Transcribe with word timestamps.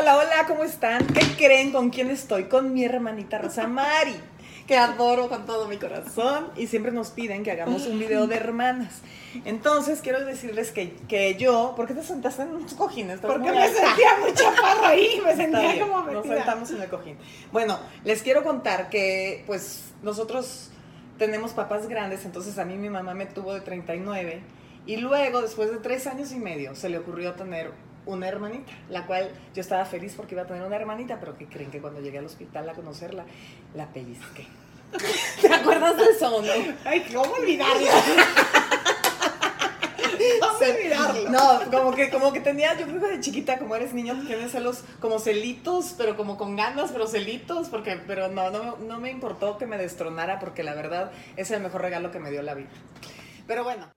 Hola, 0.00 0.16
hola, 0.16 0.46
¿cómo 0.48 0.64
están? 0.64 1.06
¿Qué 1.08 1.20
creen 1.36 1.72
con 1.72 1.90
quién 1.90 2.08
estoy? 2.08 2.44
Con 2.44 2.72
mi 2.72 2.86
hermanita 2.86 3.36
Rosa 3.36 3.66
Mari, 3.66 4.16
que 4.66 4.74
adoro 4.78 5.28
con 5.28 5.44
todo 5.44 5.68
mi 5.68 5.76
corazón 5.76 6.48
y 6.56 6.68
siempre 6.68 6.90
nos 6.90 7.10
piden 7.10 7.42
que 7.42 7.50
hagamos 7.50 7.86
un 7.86 7.98
video 7.98 8.26
de 8.26 8.36
hermanas. 8.36 9.02
Entonces, 9.44 10.00
quiero 10.00 10.24
decirles 10.24 10.72
que, 10.72 10.94
que 11.06 11.34
yo, 11.34 11.74
¿por 11.76 11.86
qué 11.86 11.92
te 11.92 12.02
sentaste 12.02 12.44
en 12.44 12.62
tus 12.62 12.72
cojines? 12.72 13.20
Porque 13.20 13.50
me 13.50 13.62
alta. 13.62 13.88
sentía 13.88 14.16
muy 14.22 14.32
chaparro 14.32 14.86
ahí, 14.86 15.20
me 15.22 15.36
sentía 15.36 15.72
bien, 15.72 15.80
como 15.80 16.00
Nos 16.00 16.24
metida. 16.24 16.36
sentamos 16.36 16.70
en 16.70 16.80
el 16.80 16.88
cojín. 16.88 17.18
Bueno, 17.52 17.78
les 18.02 18.22
quiero 18.22 18.42
contar 18.42 18.88
que, 18.88 19.44
pues, 19.46 19.92
nosotros 20.02 20.70
tenemos 21.18 21.52
papás 21.52 21.88
grandes, 21.88 22.24
entonces 22.24 22.58
a 22.58 22.64
mí 22.64 22.78
mi 22.78 22.88
mamá 22.88 23.12
me 23.12 23.26
tuvo 23.26 23.52
de 23.52 23.60
39 23.60 24.40
y 24.86 24.96
luego, 24.96 25.42
después 25.42 25.70
de 25.70 25.76
tres 25.76 26.06
años 26.06 26.32
y 26.32 26.36
medio, 26.36 26.74
se 26.74 26.88
le 26.88 26.96
ocurrió 26.96 27.34
tener 27.34 27.89
una 28.12 28.28
hermanita, 28.28 28.72
la 28.88 29.06
cual 29.06 29.30
yo 29.54 29.60
estaba 29.60 29.84
feliz 29.84 30.14
porque 30.16 30.34
iba 30.34 30.42
a 30.42 30.46
tener 30.46 30.62
una 30.62 30.76
hermanita, 30.76 31.18
pero 31.20 31.36
que 31.36 31.46
creen 31.46 31.70
que 31.70 31.80
cuando 31.80 32.00
llegué 32.00 32.18
al 32.18 32.26
hospital 32.26 32.68
a 32.68 32.74
conocerla, 32.74 33.24
la 33.74 33.86
pellizqué. 33.86 34.46
¿Te 35.40 35.52
acuerdas 35.52 35.96
de 35.96 36.04
eso 36.04 36.42
no? 36.42 36.52
Ay, 36.84 37.06
¿cómo 37.12 37.32
olvidarlo? 37.32 37.86
¿Cómo 40.40 40.58
Se-? 40.58 40.90
No, 41.30 41.60
como 41.70 41.94
que, 41.94 42.10
como 42.10 42.32
que 42.32 42.40
tenía, 42.40 42.76
yo 42.76 42.86
creo 42.86 43.00
que 43.00 43.08
de 43.08 43.20
chiquita, 43.20 43.58
como 43.58 43.76
eres 43.76 43.94
niño, 43.94 44.14
tienes 44.26 44.52
celos 44.52 44.82
como 45.00 45.18
celitos, 45.18 45.94
pero 45.96 46.16
como 46.16 46.36
con 46.36 46.56
ganas, 46.56 46.90
pero 46.92 47.06
celitos, 47.06 47.68
porque, 47.68 48.00
pero 48.06 48.28
no, 48.28 48.50
no, 48.50 48.76
no 48.76 48.98
me 48.98 49.10
importó 49.10 49.58
que 49.58 49.66
me 49.66 49.78
destronara, 49.78 50.38
porque 50.38 50.62
la 50.62 50.74
verdad 50.74 51.12
es 51.36 51.50
el 51.50 51.62
mejor 51.62 51.82
regalo 51.82 52.10
que 52.10 52.18
me 52.18 52.30
dio 52.30 52.42
la 52.42 52.54
vida. 52.54 52.68
Pero 53.46 53.64
bueno. 53.64 53.90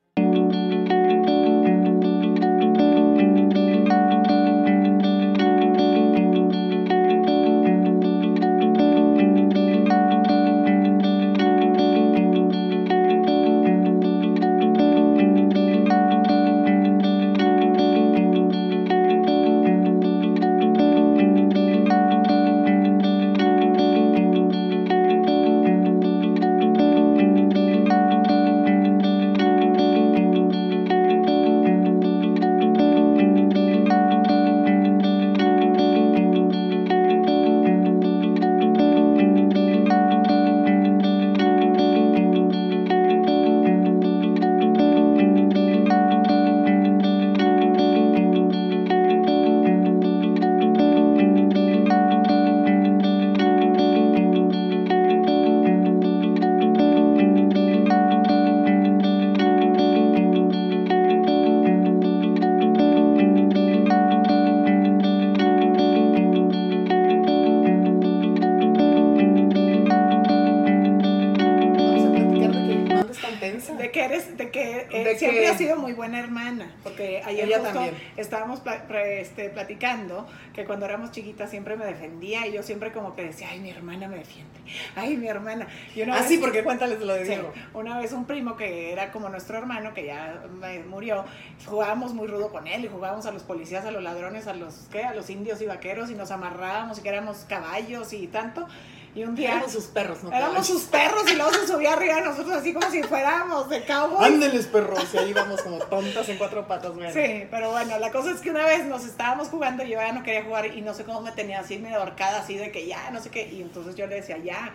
Muy 75.84 75.94
buena 75.94 76.20
hermana, 76.20 76.72
porque 76.84 77.22
ayer 77.26 77.46
Ella 77.46 77.60
justo 77.60 77.74
también. 77.74 77.96
estábamos 78.18 78.60
pla- 78.62 78.88
pre- 78.88 79.22
este, 79.22 79.50
platicando 79.50 80.28
que 80.54 80.66
cuando 80.66 80.86
éramos 80.86 81.12
chiquitas 81.12 81.50
siempre 81.50 81.76
me 81.78 81.86
defendía 81.86 82.48
y 82.48 82.54
yo 82.54 82.64
siempre 82.64 82.92
como 82.92 83.16
que 83.16 83.24
decía, 83.24 83.48
ay, 83.52 83.60
mi 83.60 83.70
hermana 83.70 84.08
me 84.08 84.18
defiende, 84.18 84.60
ay, 84.96 85.16
mi 85.18 85.28
hermana. 85.28 85.68
Y 85.96 86.02
una 86.02 86.16
Ah, 86.18 86.24
sí, 86.24 86.38
porque 86.38 86.64
cuéntales 86.64 87.00
lo 87.02 87.14
de 87.14 87.26
Sí, 87.26 87.30
Diego. 87.32 87.54
una 87.74 88.00
vez 88.00 88.12
un 88.14 88.26
primo 88.26 88.56
que 88.58 88.92
era 88.92 89.12
como 89.12 89.30
nuestro 89.30 89.58
hermano, 89.58 89.94
que 89.94 90.06
ya 90.06 90.44
murió, 90.90 91.26
jugábamos 91.66 92.14
muy 92.14 92.28
rudo 92.28 92.50
con 92.52 92.68
él 92.68 92.86
y 92.86 92.88
jugábamos 92.88 93.26
a 93.26 93.32
los 93.32 93.44
policías, 93.44 93.86
a 93.86 93.92
los 93.92 94.02
ladrones, 94.02 94.48
a 94.48 94.54
los, 94.54 94.88
¿qué? 94.92 95.04
A 95.04 95.14
los 95.14 95.30
indios 95.30 95.62
y 95.62 95.66
vaqueros 95.66 96.10
y 96.10 96.16
nos 96.16 96.32
amarrábamos 96.32 97.00
y 97.00 97.02
que 97.02 97.10
éramos 97.10 97.46
caballos 97.48 98.14
y 98.14 98.28
tanto. 98.28 98.68
Y 99.16 99.24
un 99.24 99.36
día... 99.36 99.52
Éramos 99.52 99.72
sus 99.72 99.86
perros, 99.86 100.24
¿no? 100.24 100.32
Éramos 100.32 100.66
sus 100.66 100.84
perros 100.84 101.24
y 101.32 101.36
luego 101.36 101.54
se 101.54 101.68
subía 101.68 101.94
arriba 101.94 102.16
de 102.16 102.22
nosotros 102.22 102.56
así 102.56 102.74
como 102.74 102.90
si 102.90 103.04
fuéramos 103.04 103.70
de 103.70 103.86
cowboy. 103.86 104.26
Ándeles, 104.26 104.66
perros. 104.68 105.08
Y 105.14 105.18
ahí 105.18 105.30
íbamos 105.30 105.62
como 105.62 105.78
tontas 105.78 106.28
en 106.30 106.38
cuatro 106.38 106.68
patas, 106.68 106.92
güey. 106.94 107.14
Sí, 107.14 107.48
pero 107.52 107.72
bueno, 107.72 108.00
la 108.00 108.12
cosa 108.12 108.32
es 108.32 108.42
que 108.42 108.50
una 108.50 108.66
vez 108.66 108.86
nos 108.86 109.06
estábamos 109.06 109.50
jugando 109.50 109.84
y 109.84 109.90
yo 109.90 110.00
ya 110.00 110.12
no 110.14 110.24
quería 110.24 110.44
jugar 110.44 110.66
y 110.66 110.82
no 110.82 110.94
sé 110.94 111.04
cómo 111.04 111.22
me 111.22 111.32
tenía 111.32 111.60
así 111.60 111.78
medio 111.78 112.00
ahorcada, 112.00 112.40
así 112.40 112.58
de 112.58 112.72
que 112.72 112.88
ya, 112.88 113.12
no 113.12 113.22
sé 113.22 113.30
qué, 113.30 113.48
y 113.48 113.62
entonces 113.62 113.96
yo 113.96 114.08
le 114.08 114.16
decía 114.16 114.38
ya. 114.40 114.74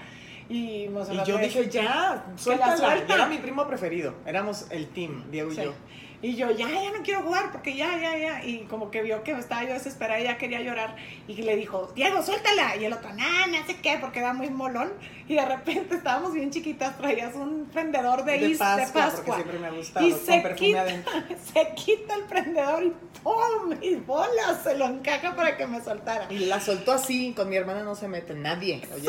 Y, 0.49 0.85
Y 0.87 1.25
yo 1.27 1.37
dije, 1.39 1.69
ya, 1.69 2.25
suéltala. 2.37 2.77
suelta. 2.77 3.15
Era 3.15 3.27
mi 3.27 3.39
primo 3.39 3.67
preferido. 3.67 4.15
Éramos 4.27 4.67
el 4.71 4.89
team, 4.89 5.31
Diego 5.31 5.53
y 5.53 5.57
Sí. 5.57 5.63
yo. 5.63 5.75
Y 6.21 6.35
yo, 6.35 6.51
ya, 6.51 6.69
ya 6.69 6.91
no 6.91 7.05
quiero 7.05 7.23
jugar 7.23 7.53
porque 7.53 7.77
ya, 7.77 7.97
ya, 7.97 8.19
ya. 8.19 8.45
Y 8.45 8.63
como 8.65 8.91
que 8.91 9.03
vio 9.03 9.23
que 9.23 9.31
estaba 9.33 9.63
yo 9.63 9.73
desesperada 9.75 10.19
y 10.19 10.25
ya 10.25 10.37
quería 10.37 10.61
llorar. 10.63 10.97
Y 11.29 11.35
le 11.43 11.55
dijo, 11.55 11.93
Diego, 11.95 12.23
suéltala. 12.25 12.75
Y 12.77 12.87
el 12.87 12.93
otro, 12.93 13.11
nah, 13.15 13.47
no 13.47 13.65
sé 13.67 13.77
qué, 13.77 13.99
porque 14.01 14.19
era 14.19 14.33
muy 14.33 14.51
molón. 14.51 14.91
Y 15.29 15.35
de 15.35 15.45
repente 15.45 15.95
estábamos 15.95 16.33
bien 16.33 16.51
chiquitas, 16.51 16.97
traías 16.99 17.37
un 17.37 17.67
prendedor 17.67 18.25
de, 18.25 18.37
is- 18.39 18.59
Pascua, 18.59 18.77
de 18.87 18.93
Pascua. 18.93 19.23
porque 19.27 19.43
siempre 19.43 19.59
me 19.61 19.67
ha 19.69 19.71
gustado, 19.71 20.07
Y 20.09 20.11
con 20.11 20.21
se 20.21 20.55
quita, 20.57 20.81
adentro. 20.81 21.13
se 21.53 21.75
quita 21.77 22.15
el 22.17 22.23
prendedor 22.25 22.83
y 22.83 22.93
¡pum! 23.23 23.79
Mis 23.79 24.05
bolas 24.05 24.63
se 24.65 24.77
lo 24.77 24.87
encaja 24.87 25.37
para 25.37 25.57
que 25.57 25.69
me 25.69 25.81
soltara. 25.85 26.27
Y 26.33 26.39
la 26.47 26.59
soltó 26.59 26.93
así, 26.93 27.33
con 27.37 27.49
mi 27.49 27.55
hermana 27.55 27.85
no 27.85 27.95
se 27.95 28.09
mete 28.09 28.35
nadie. 28.35 28.81
Oye, 28.93 29.09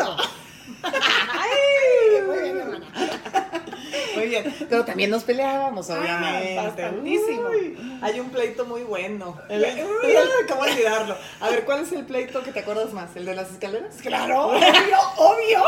¡Ay! 0.84 2.22
Muy 2.26 2.40
bien, 2.40 2.58
hermana. 2.58 2.86
muy 4.16 4.28
bien. 4.28 4.56
Pero 4.70 4.86
también 4.86 5.10
nos 5.10 5.24
peleábamos, 5.24 5.90
Ah, 5.90 6.00
obviamente. 6.00 6.56
bastantísimo. 6.56 7.50
Uy, 7.50 8.00
hay 8.02 8.20
un 8.20 8.30
pleito 8.30 8.66
muy 8.66 8.84
bueno. 8.84 9.38
El, 9.50 9.64
Uy. 9.64 10.14
¿Cómo 10.48 10.62
olvidarlo? 10.62 11.16
A 11.40 11.50
ver, 11.50 11.66
¿cuál 11.66 11.82
es 11.84 11.92
el 11.92 12.06
pleito 12.06 12.44
que 12.44 12.52
te 12.52 12.60
acuerdas 12.60 12.94
más? 12.94 13.16
¿El 13.16 13.26
de 13.26 13.36
las 13.36 13.52
escaleras? 13.52 13.96
Claro, 14.02 14.48
obvio, 14.48 15.00
obvio. 15.18 15.64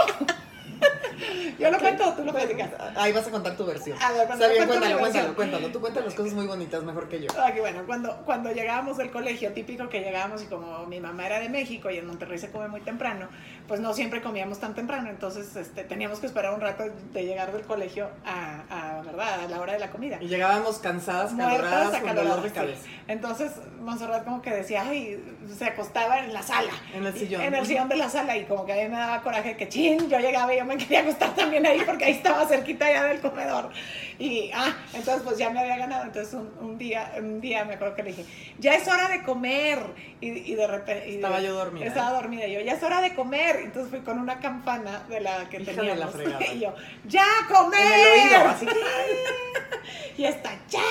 Yo 1.60 1.70
lo 1.70 1.80
cuento, 1.80 2.14
tú 2.14 2.24
lo 2.24 2.34
platicas. 2.34 2.72
Ahí 2.96 3.12
vas 3.12 3.28
a 3.28 3.32
contar 3.32 3.56
tu 3.56 3.66
versión. 3.66 3.98
A 4.02 4.12
ver, 4.12 4.28
cuando 4.28 4.46
Está 4.46 4.54
bien, 4.54 4.68
cuéntalo, 4.68 5.00
cuéntalo, 5.00 5.36
cuéntalo. 5.36 5.68
Tú 5.68 5.80
cuentas 5.80 6.06
las 6.06 6.14
cosas 6.14 6.34
muy 6.34 6.48
bonitas 6.48 6.84
mejor 6.84 7.08
que 7.08 7.22
yo. 7.22 7.28
Ah, 7.38 7.52
que 7.54 7.60
bueno, 7.62 7.84
cuando, 7.86 8.18
cuando 8.26 8.52
llegábamos 8.52 8.98
del 8.98 9.12
colegio, 9.12 9.52
típico 9.54 9.90
que 9.90 10.00
llegábamos 10.00 10.42
y 10.44 10.46
como 10.46 10.86
mi 10.88 11.00
mamá 11.00 11.28
era 11.28 11.40
de 11.40 11.50
México 11.50 11.90
y 11.90 11.98
en 11.98 12.08
Monterrey 12.08 12.40
se 12.40 12.52
come 12.52 12.68
muy 12.68 12.82
temprano, 12.82 13.28
pues 13.68 13.80
no 13.80 13.94
siempre 13.94 14.22
comíamos 14.22 14.60
tan 14.60 14.74
temprano, 14.74 15.10
entonces 15.10 15.56
este, 15.56 15.84
teníamos 15.84 16.20
que 16.20 16.28
esperar 16.28 16.54
un 16.54 16.62
rato 16.62 16.84
de 17.14 17.26
llegar 17.26 17.52
del 17.52 17.64
colegio 17.64 18.10
a, 18.26 18.64
a, 18.70 18.91
¿verdad? 19.12 19.44
a 19.46 19.48
la 19.48 19.60
hora 19.60 19.74
de 19.74 19.80
la 19.80 19.90
comida. 19.92 20.18
Y 20.22 20.28
llegábamos 20.28 20.80
cansadas, 20.80 21.34
caloradas, 21.34 22.00
con 22.02 22.16
dolor 22.16 22.42
de 22.42 22.50
sí. 22.50 22.56
cabeza. 22.56 22.82
Entonces, 23.08 23.52
Monserrat 23.82 24.24
como 24.24 24.42
que 24.42 24.52
decía, 24.52 24.84
ay, 24.88 25.22
se 25.58 25.66
acostaba 25.66 26.20
en 26.20 26.34
la 26.34 26.42
sala. 26.42 26.72
En 26.94 27.06
el 27.06 27.14
sillón. 27.14 27.42
En 27.42 27.54
el 27.56 27.66
sillón 27.66 27.90
de 27.90 27.96
la 27.98 28.10
sala 28.10 28.38
y 28.38 28.46
como 28.46 28.66
que 28.66 28.74
a 28.74 28.76
mí 28.76 28.84
me 28.84 28.98
daba 28.98 29.22
coraje 29.22 29.58
que 29.58 29.68
chin, 29.70 30.08
yo 30.10 30.20
llegaba 30.20 30.54
y 30.54 30.58
yo 30.60 30.66
me 30.66 30.78
quería 30.78 31.02
acostar 31.02 31.36
también 31.36 31.66
ahí 31.66 31.82
porque 31.86 32.06
ahí 32.06 32.14
estaba 32.14 32.46
cerquita 32.48 32.90
ya 32.92 33.04
del 33.06 33.20
comedor. 33.20 33.72
Y, 34.20 34.52
ah, 34.54 34.76
entonces 34.94 35.24
pues 35.24 35.38
ya 35.38 35.50
me 35.50 35.60
había 35.60 35.78
ganado. 35.78 36.04
Entonces 36.04 36.34
un, 36.34 36.52
un 36.62 36.78
día, 36.78 37.12
un 37.18 37.42
día 37.42 37.66
me 37.66 37.74
acuerdo 37.74 37.96
que 37.96 38.04
le 38.04 38.10
dije, 38.12 38.26
ya 38.60 38.76
es 38.76 38.88
hora 38.88 39.08
de 39.10 39.24
comer. 39.24 39.80
Y, 40.22 40.30
y 40.52 40.56
de 40.56 40.68
repente... 40.68 41.08
y 41.08 41.12
de- 41.12 41.16
Estaba 41.18 41.42
yo 41.42 41.54
dormida. 41.56 41.86
Estaba 41.88 42.12
dormida. 42.12 42.46
Y 42.48 42.54
yo, 42.54 42.62
ya 42.62 42.74
es 42.74 42.84
hora 42.84 43.02
de 43.02 43.16
comer. 43.16 43.58
Entonces 43.64 43.90
fui 43.90 44.02
con 44.02 44.20
una 44.20 44.40
campana 44.40 45.02
de 45.10 45.20
la 45.22 45.50
que 45.50 45.58
Hija 45.62 45.72
de 45.72 45.78
teníamos. 45.78 46.00
la 46.00 46.08
fregada. 46.08 46.46
Y 46.54 46.60
yo, 46.60 46.74
ya 47.06 47.26
comer. 47.52 47.82
En 47.82 47.92
el 47.92 48.08
oído, 48.38 48.50
así. 48.50 48.66
Y 50.18 50.26
está, 50.26 50.52
ya. 50.70 50.82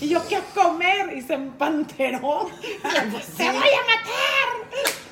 Y 0.00 0.08
yo, 0.08 0.26
¿qué 0.28 0.36
a 0.36 0.44
comer? 0.54 1.16
Y 1.16 1.22
se 1.22 1.34
empanteró. 1.34 2.50
¡Se 3.36 3.44
voy 3.44 3.54
a 3.54 3.82
matar! 3.86 5.05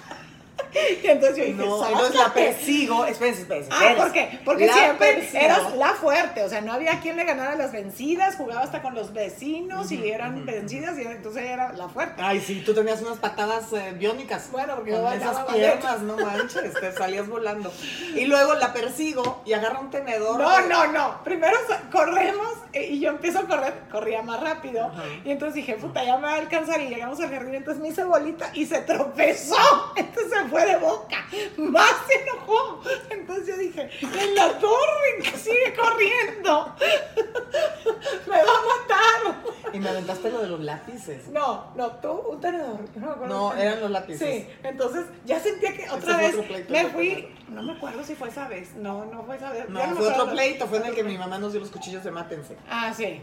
Y 1.03 1.07
entonces 1.09 1.37
yo 1.37 1.45
dije, 1.45 1.65
No, 1.65 1.87
entonces 1.87 2.15
la 2.17 2.33
persigo. 2.33 3.05
Espérense, 3.05 3.43
espérense. 3.43 3.71
Ah. 3.73 3.95
¿por 3.97 4.13
qué? 4.13 4.41
Porque 4.45 4.67
La 4.67 4.75
siempre 4.75 5.15
persigo. 5.15 5.45
eras 5.45 5.77
la 5.77 5.89
fuerte, 5.95 6.43
o 6.43 6.49
sea, 6.49 6.61
no 6.61 6.73
había 6.73 7.01
quien 7.01 7.17
le 7.17 7.25
ganara 7.25 7.55
las 7.57 7.73
vencidas, 7.73 8.37
jugaba 8.37 8.63
hasta 8.63 8.83
con 8.83 8.95
los 8.95 9.13
vecinos 9.13 9.91
y 9.93 10.11
eran 10.11 10.45
vencidas 10.45 10.99
y 10.99 11.03
entonces 11.03 11.45
era 11.45 11.73
la 11.73 11.89
fuerte. 11.89 12.23
Ay, 12.23 12.41
sí, 12.41 12.63
tú 12.65 12.75
tenías 12.75 13.01
unas 13.03 13.19
patadas 13.19 13.73
eh, 13.73 13.95
biónicas. 13.97 14.51
Bueno, 14.51 14.77
porque 14.77 14.93
con 14.93 15.13
esas 15.13 15.45
piernas, 15.53 16.01
no 16.01 16.17
manches, 16.17 16.75
te 16.75 16.93
salías 16.93 17.29
volando. 17.29 17.73
Y 18.15 18.27
luego 18.27 18.55
la 18.55 18.73
persigo 18.73 19.43
y 19.45 19.53
agarra 19.53 19.81
un 19.81 19.91
tenedor. 19.91 20.41
No, 20.41 20.61
no, 20.67 20.87
no. 20.93 21.25
Primero 21.25 21.57
corremos 21.91 22.49
eh, 22.73 22.89
y 22.91 23.01
yo 23.01 23.11
empiezo 23.11 23.41
a 23.41 23.47
correr, 23.47 23.75
corría 23.91 24.23
más 24.23 24.41
rápido. 24.41 24.91
Y 25.25 25.31
entonces 25.31 25.55
dije, 25.55 25.75
puta, 25.75 26.05
ya 26.05 26.17
me 26.17 26.25
va 26.25 26.35
a 26.35 26.37
alcanzar. 26.37 26.81
Y 26.81 26.89
llegamos 26.89 27.21
al 27.21 27.31
jardín, 27.31 27.55
entonces 27.55 27.83
me 27.83 27.89
hice 27.89 28.05
bolita 28.05 28.51
y 28.55 28.67
se 28.67 28.81
tropezó. 28.81 29.57
Entonces 29.97 30.33
se 30.33 30.49
fue 30.49 30.64
de 30.65 30.77
boca. 30.77 31.27
Más 31.57 31.93
se 32.07 32.23
enojó. 32.23 32.83
Entonces 33.11 33.47
yo 33.47 33.57
dije, 33.57 33.91
en 34.01 34.35
la 34.35 34.59
torre, 34.59 35.23
que 35.23 35.37
sigue 35.37 35.75
corriendo. 35.75 36.75
me 38.27 38.37
va 38.37 38.43
a 38.43 39.33
matar. 39.33 39.55
Y 39.73 39.81
me 39.81 39.89
aventaste 39.89 40.31
lo 40.31 40.41
de 40.41 40.49
los 40.49 40.61
lápices. 40.61 41.29
No, 41.29 41.73
no, 41.75 41.91
tú, 41.97 42.13
un 42.13 42.41
tenedor. 42.41 42.79
No, 42.95 43.17
me 43.17 43.27
No, 43.27 43.55
eran 43.57 43.81
los 43.81 43.91
lápices. 43.91 44.29
Sí, 44.29 44.49
entonces 44.63 45.07
ya 45.25 45.41
sentía 45.41 45.73
que 45.73 45.91
otra 45.91 46.17
vez 46.17 46.37
pleito, 46.37 46.73
me 46.73 46.87
fui. 46.87 47.29
No 47.49 47.63
me 47.63 47.73
acuerdo 47.73 48.03
si 48.05 48.15
fue 48.15 48.29
esa 48.29 48.49
vez. 48.49 48.75
No, 48.75 49.05
no 49.05 49.25
fue 49.25 49.37
esa 49.37 49.51
vez. 49.51 49.69
No, 49.69 49.81
Ya 49.81 49.87
me 49.89 49.95
fue 49.97 50.09
otro 50.09 50.31
pleito, 50.31 50.67
fue 50.67 50.79
en 50.79 50.87
el 50.87 50.95
que 50.95 51.05
mi 51.05 51.19
mamá 51.19 51.39
nos 51.39 51.53
dio 51.53 51.61
los 51.61 51.71
cuchillos 51.71 52.05
de 52.05 52.11
mátense. 52.11 52.57
Ah, 52.71 52.93
sí, 52.95 53.21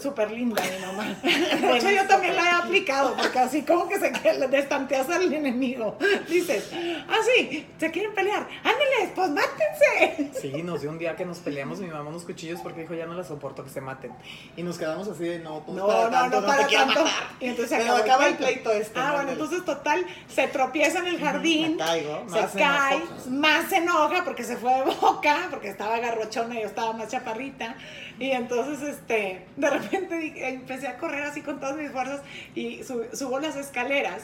súper 0.00 0.30
linda 0.30 0.62
mi 0.62 0.86
mamá. 0.86 1.16
De 1.22 1.76
hecho, 1.76 1.90
yo 1.90 2.06
también 2.06 2.36
la 2.36 2.44
he 2.44 2.50
aplicado, 2.50 3.14
porque 3.16 3.38
así 3.38 3.62
como 3.62 3.88
que 3.88 3.98
se 3.98 4.12
que 4.12 4.34
le 4.34 4.48
destanteas 4.48 5.08
al 5.10 5.32
enemigo. 5.32 5.96
Dices, 6.28 6.70
ah, 7.08 7.16
sí, 7.36 7.66
se 7.78 7.90
quieren 7.90 8.14
pelear, 8.14 8.46
ándeles, 8.64 9.10
pues 9.14 9.30
mátense. 9.30 10.30
Sí, 10.40 10.62
nos 10.62 10.80
dio 10.82 10.90
un 10.90 10.98
día 10.98 11.16
que 11.16 11.24
nos 11.24 11.38
peleamos 11.38 11.78
mi 11.80 11.88
mamá 11.88 12.08
unos 12.10 12.24
cuchillos 12.24 12.60
porque 12.60 12.82
dijo 12.82 12.94
ya 12.94 13.06
no 13.06 13.14
la 13.14 13.24
soporto 13.24 13.64
que 13.64 13.70
se 13.70 13.80
maten. 13.80 14.12
Y 14.56 14.62
nos 14.62 14.78
quedamos 14.78 15.08
así 15.08 15.24
de 15.24 15.38
no, 15.38 15.60
pues 15.64 15.76
No, 15.76 15.86
para 15.86 16.04
no, 16.04 16.10
tanto, 16.10 16.40
no, 16.40 16.46
para 16.46 16.66
te 16.66 16.74
tanto. 16.76 17.00
matar. 17.04 17.12
Y 17.40 17.46
entonces 17.48 17.68
se 17.68 17.76
acabó 17.82 17.96
acaba 17.98 18.28
el 18.28 18.36
pleito 18.36 18.70
este. 18.72 18.98
Ah, 18.98 19.08
¿no? 19.08 19.14
bueno, 19.14 19.32
entonces 19.32 19.64
total, 19.64 20.06
se 20.28 20.48
tropieza 20.48 20.98
en 21.00 21.06
el 21.08 21.18
jardín, 21.20 21.72
Me 21.72 21.84
caigo, 21.84 22.24
más 22.28 22.50
se 22.52 22.58
cae, 22.58 22.96
enojó. 22.96 23.30
más 23.30 23.68
se 23.68 23.76
enoja 23.76 24.24
porque 24.24 24.44
se 24.44 24.56
fue 24.56 24.72
de 24.74 24.82
boca, 25.00 25.48
porque 25.50 25.68
estaba 25.68 25.98
garrochona 25.98 26.54
y 26.56 26.62
yo 26.62 26.66
estaba 26.66 26.92
más 26.92 27.08
chaparrita. 27.08 27.76
Y 28.18 28.30
entonces, 28.30 28.82
este, 28.88 29.44
de 29.56 29.70
repente 29.70 30.48
empecé 30.48 30.88
a 30.88 30.96
correr 30.98 31.22
así 31.24 31.42
con 31.42 31.60
todas 31.60 31.76
mis 31.76 31.90
fuerzas 31.90 32.20
y 32.54 32.82
su- 32.84 33.04
subo 33.12 33.38
las 33.38 33.56
escaleras. 33.56 34.22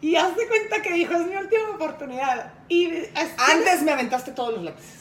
Y 0.00 0.16
haz 0.16 0.36
de 0.36 0.46
cuenta 0.48 0.82
que 0.82 0.92
dijo, 0.92 1.14
es 1.14 1.26
mi 1.26 1.36
última 1.36 1.70
oportunidad. 1.70 2.52
Y 2.68 2.90
Antes 3.38 3.82
me 3.82 3.92
aventaste 3.92 4.32
todos 4.32 4.52
los 4.54 4.62
lápices. 4.62 5.00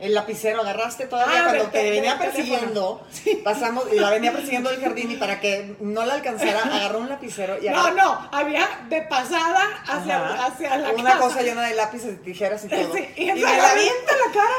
El 0.00 0.12
lapicero 0.12 0.60
agarraste 0.60 1.06
todavía 1.06 1.38
Ah, 1.38 1.44
cuando 1.44 1.62
del 1.64 1.72
te 1.72 1.78
te- 1.82 1.90
venía 1.90 2.14
del 2.16 2.30
persiguiendo. 2.30 3.06
Pasamos 3.44 3.84
y 3.92 3.96
la 3.96 4.10
venía 4.10 4.32
persiguiendo 4.32 4.68
el 4.70 4.80
jardín 4.80 5.12
y 5.12 5.16
para 5.16 5.40
que 5.40 5.76
no 5.80 6.04
la 6.04 6.14
alcanzara, 6.14 6.62
agarró 6.62 6.98
un 6.98 7.08
lapicero 7.08 7.56
y 7.62 7.68
No, 7.68 7.78
agarró 7.80 7.96
no, 7.96 8.28
había 8.32 8.68
de 8.88 9.02
pasada 9.02 9.62
hacia, 9.86 10.16
Ajá. 10.16 10.46
hacia 10.46 10.76
la 10.78 10.90
una 10.90 11.04
casa. 11.04 11.18
cosa 11.20 11.42
llena 11.42 11.62
de 11.62 11.74
lápices, 11.76 12.20
tijeras 12.22 12.64
y 12.64 12.68
todo. 12.70 12.92
Sí, 12.92 13.08
y 13.16 13.22
y 13.30 13.32
me 13.34 13.40
la 13.40 13.70
avienta 13.70 14.12
en 14.12 14.18
la 14.26 14.32
cara. 14.40 14.54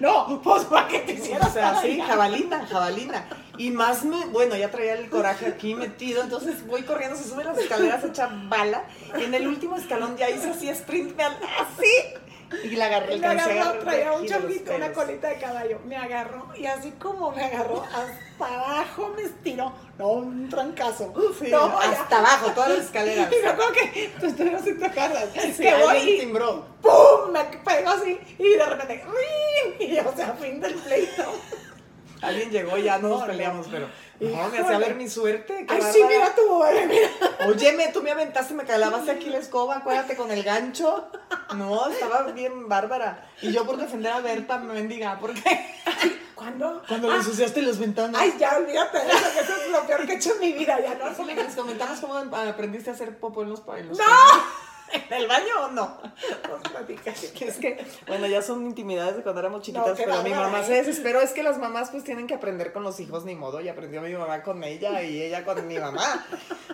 No, 0.00 0.40
pues 0.42 0.64
para 0.64 0.88
que 0.88 1.00
te 1.00 1.12
hicieras 1.14 1.48
O 1.48 1.52
sea, 1.52 1.80
sí, 1.80 2.00
jabalina, 2.00 2.66
jabalina. 2.66 3.24
Y 3.58 3.70
más 3.70 4.04
me, 4.04 4.26
bueno, 4.26 4.56
ya 4.56 4.70
traía 4.70 4.94
el 4.94 5.08
coraje 5.08 5.46
aquí 5.46 5.74
metido, 5.74 6.22
entonces 6.22 6.66
voy 6.66 6.82
corriendo, 6.82 7.16
se 7.16 7.28
sube 7.28 7.44
las 7.44 7.56
escaleras 7.58 8.02
hecha 8.02 8.30
bala, 8.48 8.84
y 9.18 9.24
en 9.24 9.34
el 9.34 9.46
último 9.46 9.76
escalón 9.76 10.16
ya 10.16 10.30
hice 10.30 10.50
así 10.50 10.68
sprint, 10.70 11.14
me 11.16 11.24
así, 11.24 12.16
y 12.64 12.76
la 12.76 12.86
agarré, 12.86 13.24
a 13.24 13.30
agarró, 13.30 13.78
traía 13.80 14.12
un 14.12 14.26
chorrito, 14.26 14.74
una 14.74 14.92
colita 14.92 15.28
de 15.28 15.36
caballo. 15.36 15.80
Me 15.86 15.96
agarró 15.96 16.48
y 16.56 16.66
así 16.66 16.92
como 16.92 17.30
me 17.30 17.42
agarró, 17.42 17.82
hasta 17.82 18.54
abajo 18.54 19.12
me 19.16 19.22
estiró. 19.22 19.72
No, 19.98 20.08
un 20.08 20.48
trancazo. 20.48 21.12
Sí, 21.38 21.50
no, 21.50 21.78
hasta 21.78 22.18
abajo, 22.18 22.50
todas 22.52 22.70
las 22.70 22.78
escaleras. 22.86 23.32
Y 23.32 23.42
me 23.42 23.48
acuerdo 23.48 23.72
que 23.72 24.12
tú 24.20 24.26
estuvieras 24.26 24.64
tocarlas. 24.64 25.28
Sí, 25.56 25.62
que 25.62 25.74
voy 25.74 25.96
y 25.98 26.20
timbró. 26.20 26.66
¡pum! 26.82 27.11
Me 27.32 27.44
pegó 27.44 27.90
así 27.90 28.18
y 28.38 28.48
de 28.54 28.66
repente 28.66 29.04
¡ring! 29.04 29.90
Y 29.90 29.98
o 29.98 30.14
sea, 30.14 30.34
fin 30.34 30.60
del 30.60 30.74
pleito. 30.74 31.24
Alguien 32.20 32.50
llegó 32.52 32.78
y 32.78 32.84
ya 32.84 32.98
no 32.98 33.08
nos 33.08 33.20
No, 33.20 33.26
no. 33.26 33.32
peleamos, 33.32 33.66
pero 33.68 33.88
no, 34.20 34.48
me 34.48 34.58
hacía 34.60 34.78
ver 34.78 34.94
mi 34.94 35.08
suerte. 35.08 35.66
Ay, 35.68 35.82
sí, 35.92 36.04
mira 36.06 36.32
tu 36.36 36.60
bebé, 36.60 36.86
mira. 36.86 37.08
Óyeme, 37.48 37.88
tú 37.88 38.00
me 38.00 38.12
aventaste, 38.12 38.54
me 38.54 38.62
clavaste 38.62 39.10
aquí 39.10 39.28
la 39.28 39.38
escoba, 39.38 39.78
acuérdate 39.78 40.14
con 40.14 40.30
el 40.30 40.44
gancho. 40.44 41.08
No, 41.56 41.88
estaba 41.88 42.22
bien 42.30 42.68
bárbara. 42.68 43.28
Y 43.42 43.50
yo 43.50 43.66
por 43.66 43.76
defender 43.76 44.12
a 44.12 44.20
Berta, 44.20 44.58
me 44.58 44.74
bendiga, 44.74 45.18
¿por 45.18 45.34
qué? 45.34 45.66
¿Cuándo? 46.36 46.82
Cuando 46.86 47.08
le 47.08 47.14
Ah, 47.14 47.16
ensuciaste 47.16 47.60
las 47.60 47.80
ventanas. 47.80 48.20
Ay, 48.20 48.34
ya 48.38 48.56
olvídate 48.56 48.98
de 48.98 49.08
eso, 49.08 49.32
que 49.34 49.40
eso 49.40 49.52
es 49.60 49.70
lo 49.72 49.84
peor 49.86 50.06
que 50.06 50.12
he 50.12 50.16
hecho 50.16 50.34
en 50.34 50.40
mi 50.40 50.52
vida. 50.52 50.78
Ya 50.80 50.94
no, 50.94 51.08
Eso 51.08 51.24
les 51.24 51.54
comentamos 51.56 51.98
cómo 52.00 52.14
aprendiste 52.14 52.90
a 52.90 52.92
hacer 52.92 53.18
popó 53.18 53.42
en 53.42 53.50
los 53.50 53.66
bailos. 53.66 53.98
¡No! 53.98 54.04
¿En 55.10 55.12
el 55.16 55.26
baño 55.26 55.66
o 55.66 55.70
no? 55.70 56.00
Que 57.34 57.46
es 57.48 57.56
que, 57.56 57.84
bueno, 58.06 58.26
ya 58.26 58.42
son 58.42 58.64
intimidades 58.66 59.16
de 59.16 59.22
cuando 59.22 59.40
éramos 59.40 59.62
chiquitas, 59.62 59.88
No, 59.88 59.94
pero 59.96 60.22
mi 60.22 60.30
mamá 60.30 60.60
¿eh? 60.60 60.64
se 60.64 60.72
desesperó. 60.74 61.20
Es 61.20 61.32
que 61.32 61.42
las 61.42 61.58
mamás 61.58 61.90
pues 61.90 62.04
tienen 62.04 62.26
que 62.26 62.34
aprender 62.34 62.72
con 62.72 62.82
los 62.82 63.00
hijos, 63.00 63.24
ni 63.24 63.34
modo. 63.34 63.60
Y 63.60 63.68
aprendió 63.68 64.00
mi 64.02 64.12
mamá 64.12 64.42
con 64.42 64.62
ella 64.64 65.02
y 65.02 65.22
ella 65.22 65.44
con 65.44 65.66
mi 65.66 65.78
mamá. 65.78 66.26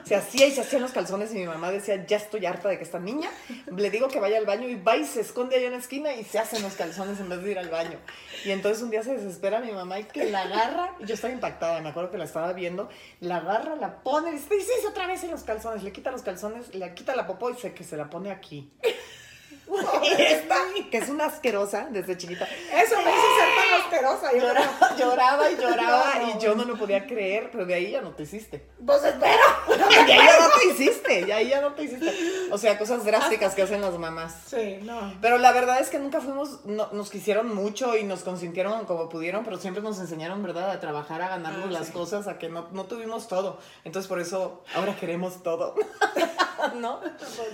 Se 0.04 0.14
hacía 0.14 0.46
y 0.46 0.52
se 0.52 0.62
hacían 0.62 0.82
los 0.82 0.92
calzones 0.92 1.32
y 1.32 1.36
mi 1.36 1.46
mamá 1.46 1.70
decía, 1.70 2.04
ya 2.06 2.16
estoy 2.16 2.46
harta 2.46 2.68
de 2.68 2.78
que 2.78 2.84
esta 2.84 2.98
niña, 2.98 3.30
le 3.74 3.90
digo 3.90 4.08
que 4.08 4.20
vaya 4.20 4.38
al 4.38 4.46
baño 4.46 4.68
y 4.68 4.76
va 4.76 4.96
y 4.96 5.04
se 5.04 5.20
esconde 5.20 5.56
ahí 5.56 5.64
en 5.64 5.72
la 5.72 5.78
esquina 5.78 6.14
y 6.14 6.24
se 6.24 6.38
hacen 6.38 6.62
los 6.62 6.74
calzones 6.74 7.20
en 7.20 7.28
vez 7.28 7.42
de 7.42 7.50
ir 7.50 7.58
al 7.58 7.68
baño. 7.68 7.98
Y 8.44 8.50
entonces 8.50 8.82
un 8.82 8.90
día 8.90 9.02
se 9.02 9.12
desespera 9.16 9.60
mi 9.60 9.72
mamá 9.72 9.98
y 10.00 10.04
que 10.04 10.30
la 10.30 10.42
agarra, 10.42 10.94
y 11.00 11.04
yo 11.06 11.14
estaba 11.14 11.32
impactada, 11.32 11.80
me 11.80 11.90
acuerdo 11.90 12.10
que 12.10 12.18
la 12.18 12.24
estaba 12.24 12.52
viendo, 12.52 12.88
la 13.20 13.36
agarra, 13.36 13.76
la 13.76 14.02
pone, 14.02 14.30
y 14.30 14.34
dice, 14.34 14.48
"Sí, 14.48 14.66
sí, 14.80 14.86
otra 14.86 15.06
vez 15.06 15.22
en 15.24 15.30
los 15.30 15.42
calzones, 15.42 15.82
le 15.82 15.92
quita 15.92 16.10
los 16.10 16.22
calzones, 16.22 16.74
le 16.74 16.94
quita 16.94 17.14
la 17.16 17.26
popó 17.26 17.50
y 17.50 17.54
se, 17.54 17.74
que 17.74 17.84
se 17.84 17.96
la 17.96 18.07
pone 18.08 18.30
aquí. 18.30 18.70
Esta, 20.18 20.56
que 20.90 20.98
es 20.98 21.08
una 21.08 21.26
asquerosa 21.26 21.88
desde 21.90 22.16
chiquita, 22.16 22.46
Eso 22.46 22.96
me 22.96 23.10
hizo 23.10 23.38
ser 23.38 23.47
tan 23.47 23.47
asquerosa. 23.74 24.32
Yo 24.32 24.38
lloraba, 24.38 24.96
lloraba 24.98 25.50
y 25.50 25.56
lloraba 25.56 26.14
No. 26.20 26.28
y 26.28 26.38
yo 26.42 26.54
no 26.54 26.64
lo 26.64 26.76
podía 26.76 27.06
creer, 27.06 27.50
pero 27.52 27.64
de 27.66 27.74
ahí 27.74 27.90
ya 27.92 28.00
no 28.00 28.10
te 28.12 28.22
hiciste. 28.24 28.66
Pues 28.84 29.02
espero. 29.04 29.42
Y 30.08 30.10
ahí 30.10 30.18
ya 30.26 30.38
no 30.40 30.48
te 30.58 30.66
hiciste, 30.66 31.20
y 31.26 31.30
ahí 31.30 31.48
ya 31.48 31.60
no 31.60 31.72
te 31.74 31.82
hiciste. 31.84 32.12
O 32.50 32.58
sea, 32.58 32.78
cosas 32.78 33.04
drásticas 33.04 33.54
que 33.54 33.62
hacen 33.62 33.80
las 33.80 33.98
mamás. 33.98 34.34
Sí, 34.46 34.78
no. 34.82 35.14
Pero 35.20 35.38
la 35.38 35.52
verdad 35.52 35.80
es 35.80 35.88
que 35.90 35.98
nunca 35.98 36.20
fuimos, 36.20 36.64
no- 36.64 36.88
nos 36.92 37.10
quisieron 37.10 37.54
mucho 37.54 37.96
y 37.96 38.04
nos 38.04 38.22
consintieron 38.22 38.84
como 38.86 39.08
pudieron, 39.08 39.44
pero 39.44 39.56
siempre 39.58 39.82
nos 39.82 39.98
enseñaron, 40.00 40.42
¿verdad?, 40.42 40.70
a 40.70 40.80
trabajar, 40.80 41.22
a 41.22 41.28
ganarnos 41.28 41.66
Ah, 41.68 41.70
las 41.72 41.86
sí. 41.88 41.92
cosas, 41.92 42.26
a 42.28 42.38
que 42.38 42.48
no, 42.48 42.68
no 42.72 42.84
tuvimos 42.84 43.28
todo. 43.28 43.58
Entonces 43.84 44.08
por 44.08 44.20
eso 44.20 44.62
ahora 44.74 44.96
queremos 44.96 45.42
todo. 45.42 45.74
¿No? 46.74 47.00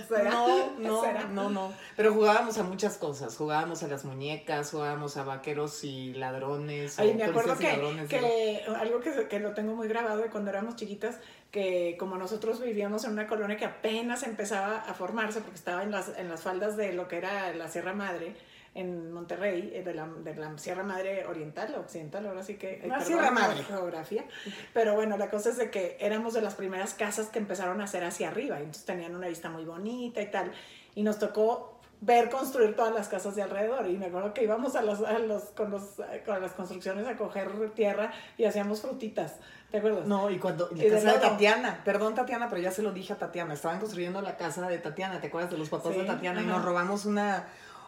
¿Será? 0.09 0.29
No, 0.31 0.71
no, 0.79 1.01
¿Será? 1.01 1.23
no, 1.25 1.49
no. 1.49 1.73
Pero 1.95 2.13
jugábamos 2.13 2.57
a 2.57 2.63
muchas 2.63 2.97
cosas. 2.97 3.35
Jugábamos 3.37 3.83
a 3.83 3.87
las 3.87 4.03
muñecas, 4.03 4.71
jugábamos 4.71 5.15
a 5.17 5.23
vaqueros 5.23 5.83
y 5.83 6.04
ladrones. 6.13 6.99
Ay, 6.99 7.11
o 7.11 7.13
me 7.15 7.23
acuerdo 7.23 7.57
que, 7.57 7.67
ladrones, 7.67 8.09
que 8.09 8.61
algo 8.79 8.99
que, 8.99 9.27
que 9.27 9.39
lo 9.39 9.53
tengo 9.53 9.75
muy 9.75 9.87
grabado 9.87 10.17
de 10.21 10.29
cuando 10.29 10.51
éramos 10.51 10.75
chiquitas, 10.75 11.17
que 11.51 11.95
como 11.99 12.17
nosotros 12.17 12.61
vivíamos 12.61 13.05
en 13.05 13.11
una 13.11 13.27
colonia 13.27 13.57
que 13.57 13.65
apenas 13.65 14.23
empezaba 14.23 14.77
a 14.81 14.93
formarse, 14.93 15.41
porque 15.41 15.55
estaba 15.55 15.83
en 15.83 15.91
las, 15.91 16.17
en 16.17 16.29
las 16.29 16.41
faldas 16.41 16.77
de 16.77 16.93
lo 16.93 17.07
que 17.07 17.17
era 17.17 17.53
la 17.53 17.67
Sierra 17.67 17.93
Madre, 17.93 18.35
en 18.73 19.13
Monterrey, 19.13 19.71
eh, 19.73 19.83
de 19.83 19.93
la, 19.93 20.05
de 20.05 20.35
la 20.35 20.57
Sierra 20.57 20.83
Madre 20.83 21.25
Oriental, 21.25 21.73
Occidental, 21.75 22.27
ahora 22.27 22.43
sí 22.43 22.55
que... 22.55 22.73
eh, 22.73 22.81
La 22.83 22.95
perdón 22.95 23.07
Sierra 23.07 23.27
por 23.27 23.33
Madre. 23.33 23.63
Geografía. 23.63 24.25
Pero 24.73 24.95
bueno, 24.95 25.15
la 25.15 25.29
cosa 25.29 25.49
es 25.51 25.57
de 25.57 25.71
que 25.71 25.95
éramos 26.01 26.33
de 26.33 26.41
las 26.41 26.55
primeras 26.55 26.93
casas 26.93 27.27
que 27.27 27.39
empezaron 27.39 27.79
a 27.79 27.85
hacer 27.85 28.03
hacia 28.03 28.27
arriba, 28.27 28.57
entonces 28.57 28.83
tenían 28.83 29.15
una 29.15 29.29
vista 29.29 29.49
muy 29.49 29.63
bonita 29.63 30.21
y 30.21 30.29
tal, 30.29 30.51
y 30.93 31.03
nos 31.03 31.19
tocó 31.19 31.74
ver 32.05 32.29
construir 32.29 32.75
todas 32.75 32.93
las 32.93 33.07
casas 33.07 33.35
de 33.35 33.41
alrededor. 33.41 33.87
Y 33.87 33.97
me 33.97 34.05
acuerdo 34.05 34.33
que 34.33 34.43
íbamos 34.43 34.75
a 34.75 34.81
los, 34.81 35.01
a 35.01 35.17
los, 35.19 35.43
con, 35.55 35.71
los, 35.71 35.81
con 36.25 36.41
las 36.41 36.53
construcciones 36.53 37.07
a 37.07 37.17
coger 37.17 37.49
tierra 37.71 38.13
y 38.37 38.45
hacíamos 38.45 38.81
frutitas. 38.81 39.35
¿Te 39.71 39.77
acuerdas? 39.77 40.05
No, 40.05 40.29
y 40.29 40.37
cuando 40.37 40.69
Y 40.71 40.77
la 40.77 40.83
de 40.83 40.89
casa 40.91 41.13
de. 41.13 41.19
Tatiana, 41.19 41.81
perdón 41.83 42.13
Tatiana, 42.13 42.47
pero 42.49 42.61
ya 42.61 42.71
se 42.71 42.83
lo 42.83 42.91
dije 42.91 43.13
a 43.13 43.17
Tatiana, 43.17 43.53
estaban 43.53 43.79
construyendo 43.79 44.21
la 44.21 44.37
casa 44.37 44.67
de 44.69 44.77
Tatiana, 44.77 45.19
¿te 45.19 45.27
acuerdas 45.27 45.51
de 45.51 45.57
los 45.57 45.69
papás 45.69 45.93
Sí, 45.93 45.99
de 45.99 46.05
Tatiana? 46.05 46.41
Y 46.41 46.45
nos 46.45 46.63
robamos 46.63 47.05
una, 47.05 47.47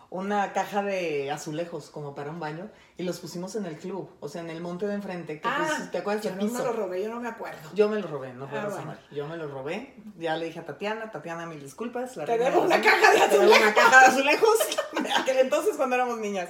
una 0.09 0.53
caja 0.53 0.81
de 0.83 1.29
azulejos 1.31 1.89
como 1.89 2.15
para 2.15 2.31
un 2.31 2.39
baño 2.39 2.69
y 2.97 3.03
los 3.03 3.19
pusimos 3.19 3.55
en 3.55 3.65
el 3.65 3.75
club, 3.77 4.09
o 4.21 4.29
sea, 4.29 4.41
en 4.41 4.49
el 4.49 4.61
monte 4.61 4.87
de 4.87 4.93
enfrente, 4.95 5.41
que 5.41 5.47
Ah, 5.47 5.65
pues, 5.67 5.91
¿te 5.91 5.97
acuerdas 5.97 6.23
yo 6.23 6.31
no 6.31 6.37
me 6.37 6.43
piso? 6.49 6.63
lo 6.63 6.71
robé, 6.73 7.03
yo 7.03 7.09
no 7.09 7.19
me 7.19 7.27
acuerdo. 7.27 7.69
Yo 7.75 7.89
me 7.89 7.99
lo 7.99 8.07
robé, 8.07 8.33
no 8.33 8.47
fue 8.47 8.57
Ah, 8.57 8.67
bueno. 8.69 8.95
Yo 9.11 9.27
me 9.27 9.35
lo 9.37 9.47
robé. 9.49 9.93
Ya 10.17 10.35
le 10.37 10.45
dije 10.45 10.59
a 10.59 10.65
Tatiana, 10.65 11.11
Tatiana, 11.11 11.45
mil 11.45 11.59
disculpas. 11.61 12.15
la 12.17 12.25
Te 12.25 12.37
de 12.37 12.49
una 12.57 12.81
caja 12.81 13.11
de 13.11 13.19
azulejos. 13.21 13.57
una 13.61 13.73
caja 13.73 13.99
de 13.99 14.05
azulejos. 14.07 14.57
aquel 15.19 15.37
entonces 15.39 15.75
cuando 15.75 15.95
éramos 15.95 16.17
niñas. 16.19 16.49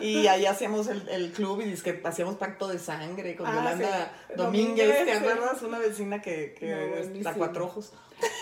Y 0.00 0.26
ahí 0.28 0.46
hacíamos 0.46 0.86
el, 0.86 1.06
el 1.08 1.32
club 1.32 1.60
y 1.60 1.74
que 1.74 2.00
hacíamos 2.04 2.36
pacto 2.36 2.68
de 2.68 2.78
sangre 2.78 3.36
con 3.36 3.46
Ah, 3.46 3.54
Yolanda 3.56 4.12
sí. 4.28 4.34
Domínguez, 4.36 5.04
¿te 5.04 5.12
acuerdas? 5.12 5.60
Una 5.62 5.78
vecina 5.78 6.22
que, 6.22 6.54
que 6.58 6.70
No, 6.70 6.96
es 7.18 7.24
la 7.24 7.34
cuatro 7.34 7.64
ojos. 7.66 7.92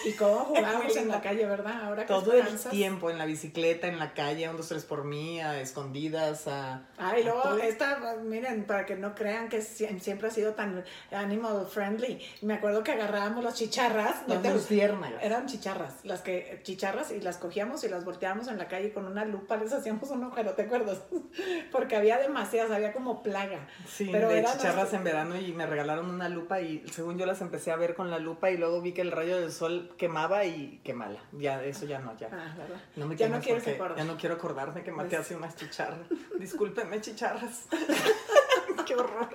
Y 0.04 0.12
cómo 0.12 0.38
jugábamos 0.46 0.96
en 0.96 1.08
la 1.08 1.20
calle, 1.20 1.46
¿verdad? 1.46 1.84
Ahora 1.84 2.06
Todo 2.06 2.32
el 2.32 2.58
tiempo, 2.70 3.10
en 3.10 3.18
la 3.18 3.26
bicicleta, 3.26 3.86
en 3.86 3.98
la 3.98 4.14
calle, 4.14 4.48
un, 4.48 4.56
dos, 4.56 4.68
tres 4.68 4.84
por 4.84 5.04
mí, 5.04 5.40
a 5.40 5.60
escondidas, 5.60 6.46
a... 6.48 6.82
Ah, 6.98 7.18
y 7.18 7.24
luego 7.24 7.44
a 7.44 7.58
esta, 7.66 7.98
miren, 8.22 8.64
para 8.64 8.86
que 8.86 8.96
no 8.96 9.14
crean 9.14 9.48
que 9.48 9.58
sie- 9.62 9.98
siempre 10.00 10.28
ha 10.28 10.30
sido 10.30 10.54
tan 10.54 10.84
animal 11.12 11.66
friendly. 11.70 12.20
Me 12.42 12.54
acuerdo 12.54 12.82
que 12.82 12.92
agarrábamos 12.92 13.44
las 13.44 13.54
chicharras, 13.54 14.26
¿no 14.26 14.40
te- 14.40 14.52
luciérnagas. 14.52 15.22
eran 15.22 15.46
chicharras, 15.46 15.94
las 16.04 16.20
que 16.22 16.60
chicharras 16.62 17.10
y 17.10 17.20
las 17.20 17.36
cogíamos 17.38 17.84
y 17.84 17.88
las 17.88 18.04
volteábamos 18.04 18.48
en 18.48 18.58
la 18.58 18.68
calle 18.68 18.88
y 18.88 18.90
con 18.90 19.04
una 19.06 19.24
lupa 19.24 19.56
les 19.56 19.72
hacíamos 19.72 20.10
un 20.10 20.24
agujero, 20.24 20.52
¿te 20.54 20.62
acuerdas? 20.62 20.98
Porque 21.72 21.96
había 21.96 22.18
demasiadas, 22.18 22.70
había 22.70 22.92
como 22.92 23.22
plaga. 23.22 23.68
Sí, 23.88 24.08
Pero 24.10 24.28
de 24.28 24.38
eran 24.38 24.52
chicharras 24.56 24.84
las- 24.84 24.94
en 24.94 25.04
verano 25.04 25.36
y 25.36 25.52
me 25.52 25.66
regalaron 25.66 26.10
una 26.10 26.28
lupa 26.28 26.60
y 26.60 26.82
según 26.92 27.18
yo 27.18 27.26
las 27.26 27.40
empecé 27.40 27.70
a 27.70 27.76
ver 27.76 27.94
con 27.94 28.10
la 28.10 28.18
lupa 28.18 28.50
y 28.50 28.56
luego 28.56 28.80
vi 28.80 28.92
que 28.92 29.02
el 29.02 29.12
rayo 29.12 29.38
del 29.40 29.52
sol 29.52 29.69
quemaba 29.96 30.44
y 30.44 30.80
quemala. 30.84 31.20
Ya, 31.32 31.62
eso 31.64 31.86
ya 31.86 31.98
no, 31.98 32.16
ya. 32.16 32.28
Ah. 32.32 32.54
No 32.96 33.06
me 33.06 33.16
ya 33.16 33.28
no. 33.28 33.40
Ya 33.40 34.16
quiero 34.18 34.34
acordarme 34.34 34.82
que 34.82 34.92
maté 34.92 35.16
así 35.16 35.34
unas 35.34 35.56
chicharras. 35.56 36.06
Discúlpenme, 36.38 37.00
chicharras. 37.00 37.66
Qué 38.86 38.94
horror. 38.94 39.28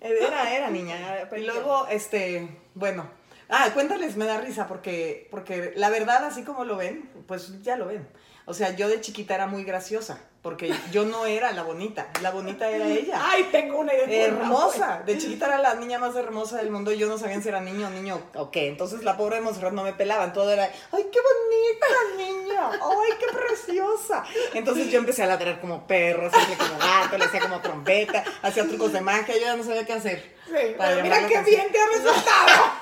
Era, 0.00 0.54
era 0.54 0.70
niña. 0.70 1.28
Y 1.36 1.44
luego, 1.44 1.86
este, 1.88 2.60
bueno. 2.74 3.08
Ah, 3.48 3.70
cuéntales, 3.72 4.16
me 4.16 4.26
da 4.26 4.40
risa 4.40 4.66
porque, 4.66 5.28
porque 5.30 5.72
la 5.76 5.88
verdad, 5.88 6.24
así 6.24 6.42
como 6.42 6.64
lo 6.64 6.76
ven, 6.76 7.08
pues 7.28 7.62
ya 7.62 7.76
lo 7.76 7.86
ven. 7.86 8.08
O 8.44 8.54
sea, 8.54 8.74
yo 8.74 8.88
de 8.88 9.00
chiquita 9.00 9.34
era 9.34 9.46
muy 9.46 9.62
graciosa 9.64 10.20
porque 10.46 10.72
yo 10.92 11.04
no 11.04 11.26
era 11.26 11.50
la 11.50 11.64
bonita, 11.64 12.06
la 12.22 12.30
bonita 12.30 12.70
era 12.70 12.86
ella. 12.86 13.20
Ay, 13.20 13.48
tengo 13.50 13.80
una 13.80 13.92
idea. 13.92 14.26
Hermosa, 14.26 15.02
de 15.04 15.18
chiquita 15.18 15.46
era 15.46 15.58
la 15.58 15.74
niña 15.74 15.98
más 15.98 16.14
hermosa 16.14 16.58
del 16.58 16.70
mundo 16.70 16.92
y 16.92 16.98
yo 16.98 17.08
no 17.08 17.18
sabía 17.18 17.42
si 17.42 17.48
era 17.48 17.60
niño 17.60 17.88
o 17.88 17.90
niño 17.90 18.22
o 18.36 18.52
qué. 18.52 18.68
Entonces 18.68 19.02
la 19.02 19.16
pobre 19.16 19.34
de 19.34 19.42
Monserrat 19.42 19.72
no 19.72 19.82
me 19.82 19.92
pelaban, 19.92 20.32
todo 20.32 20.52
era, 20.52 20.70
ay, 20.92 21.06
qué 21.10 21.18
bonita 21.18 21.86
niña, 22.16 22.70
ay, 22.70 23.10
qué 23.18 23.36
preciosa. 23.36 24.22
Entonces 24.54 24.88
yo 24.88 25.00
empecé 25.00 25.24
a 25.24 25.26
ladrar 25.26 25.60
como 25.60 25.84
perro, 25.84 26.30
siempre 26.30 26.56
como 26.58 26.78
gato, 26.78 27.18
le 27.18 27.24
hacía 27.24 27.40
como 27.40 27.60
trompeta, 27.60 28.22
hacía 28.40 28.68
trucos 28.68 28.92
de 28.92 29.00
magia, 29.00 29.34
yo 29.34 29.40
ya 29.40 29.56
no 29.56 29.64
sabía 29.64 29.84
qué 29.84 29.94
hacer. 29.94 30.36
Sí, 30.46 30.76
mira 31.02 31.26
qué 31.26 31.42
bien 31.42 31.72
te 31.72 31.80
ha 31.80 31.88
resultado. 31.88 32.72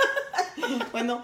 Bueno, 0.92 1.23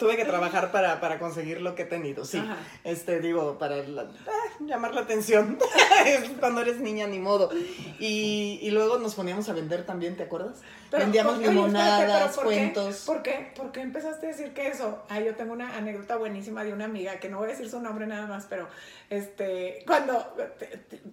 tuve 0.00 0.16
que 0.16 0.24
trabajar 0.24 0.72
para, 0.72 1.00
para 1.00 1.20
conseguir 1.20 1.60
lo 1.60 1.76
que 1.76 1.82
he 1.82 1.84
tenido, 1.86 2.24
sí. 2.24 2.38
Ajá. 2.38 2.56
Este, 2.82 3.20
digo, 3.20 3.58
para 3.58 3.76
la- 3.76 4.02
ah, 4.26 4.52
llamar 4.58 4.94
la 4.94 5.02
atención. 5.02 5.56
Cuando 6.40 6.62
eres 6.62 6.80
niña, 6.80 7.06
ni 7.06 7.20
modo. 7.20 7.50
Y, 8.00 8.58
y 8.62 8.70
luego 8.70 8.98
nos 8.98 9.14
poníamos 9.14 9.48
a 9.48 9.52
vender 9.52 9.86
también, 9.86 10.16
¿te 10.16 10.24
acuerdas? 10.24 10.56
Pero, 10.90 11.04
Vendíamos 11.04 11.38
oye, 11.38 11.48
limonadas, 11.48 12.00
pero 12.00 12.34
¿por 12.34 12.52
qué? 12.52 12.58
cuentos. 12.58 13.04
¿Por 13.06 13.22
qué? 13.22 13.52
¿Por 13.54 13.72
qué 13.72 13.80
empezaste 13.80 14.26
a 14.26 14.28
decir 14.30 14.52
que 14.52 14.68
eso? 14.68 15.04
Ah, 15.08 15.20
yo 15.20 15.34
tengo 15.36 15.52
una 15.52 15.76
anécdota 15.76 16.16
buenísima 16.16 16.64
de 16.64 16.72
una 16.72 16.86
amiga, 16.86 17.20
que 17.20 17.28
no 17.28 17.38
voy 17.38 17.48
a 17.48 17.50
decir 17.52 17.70
su 17.70 17.80
nombre 17.80 18.06
nada 18.06 18.26
más, 18.26 18.46
pero 18.48 18.68
este, 19.08 19.84
cuando, 19.86 20.34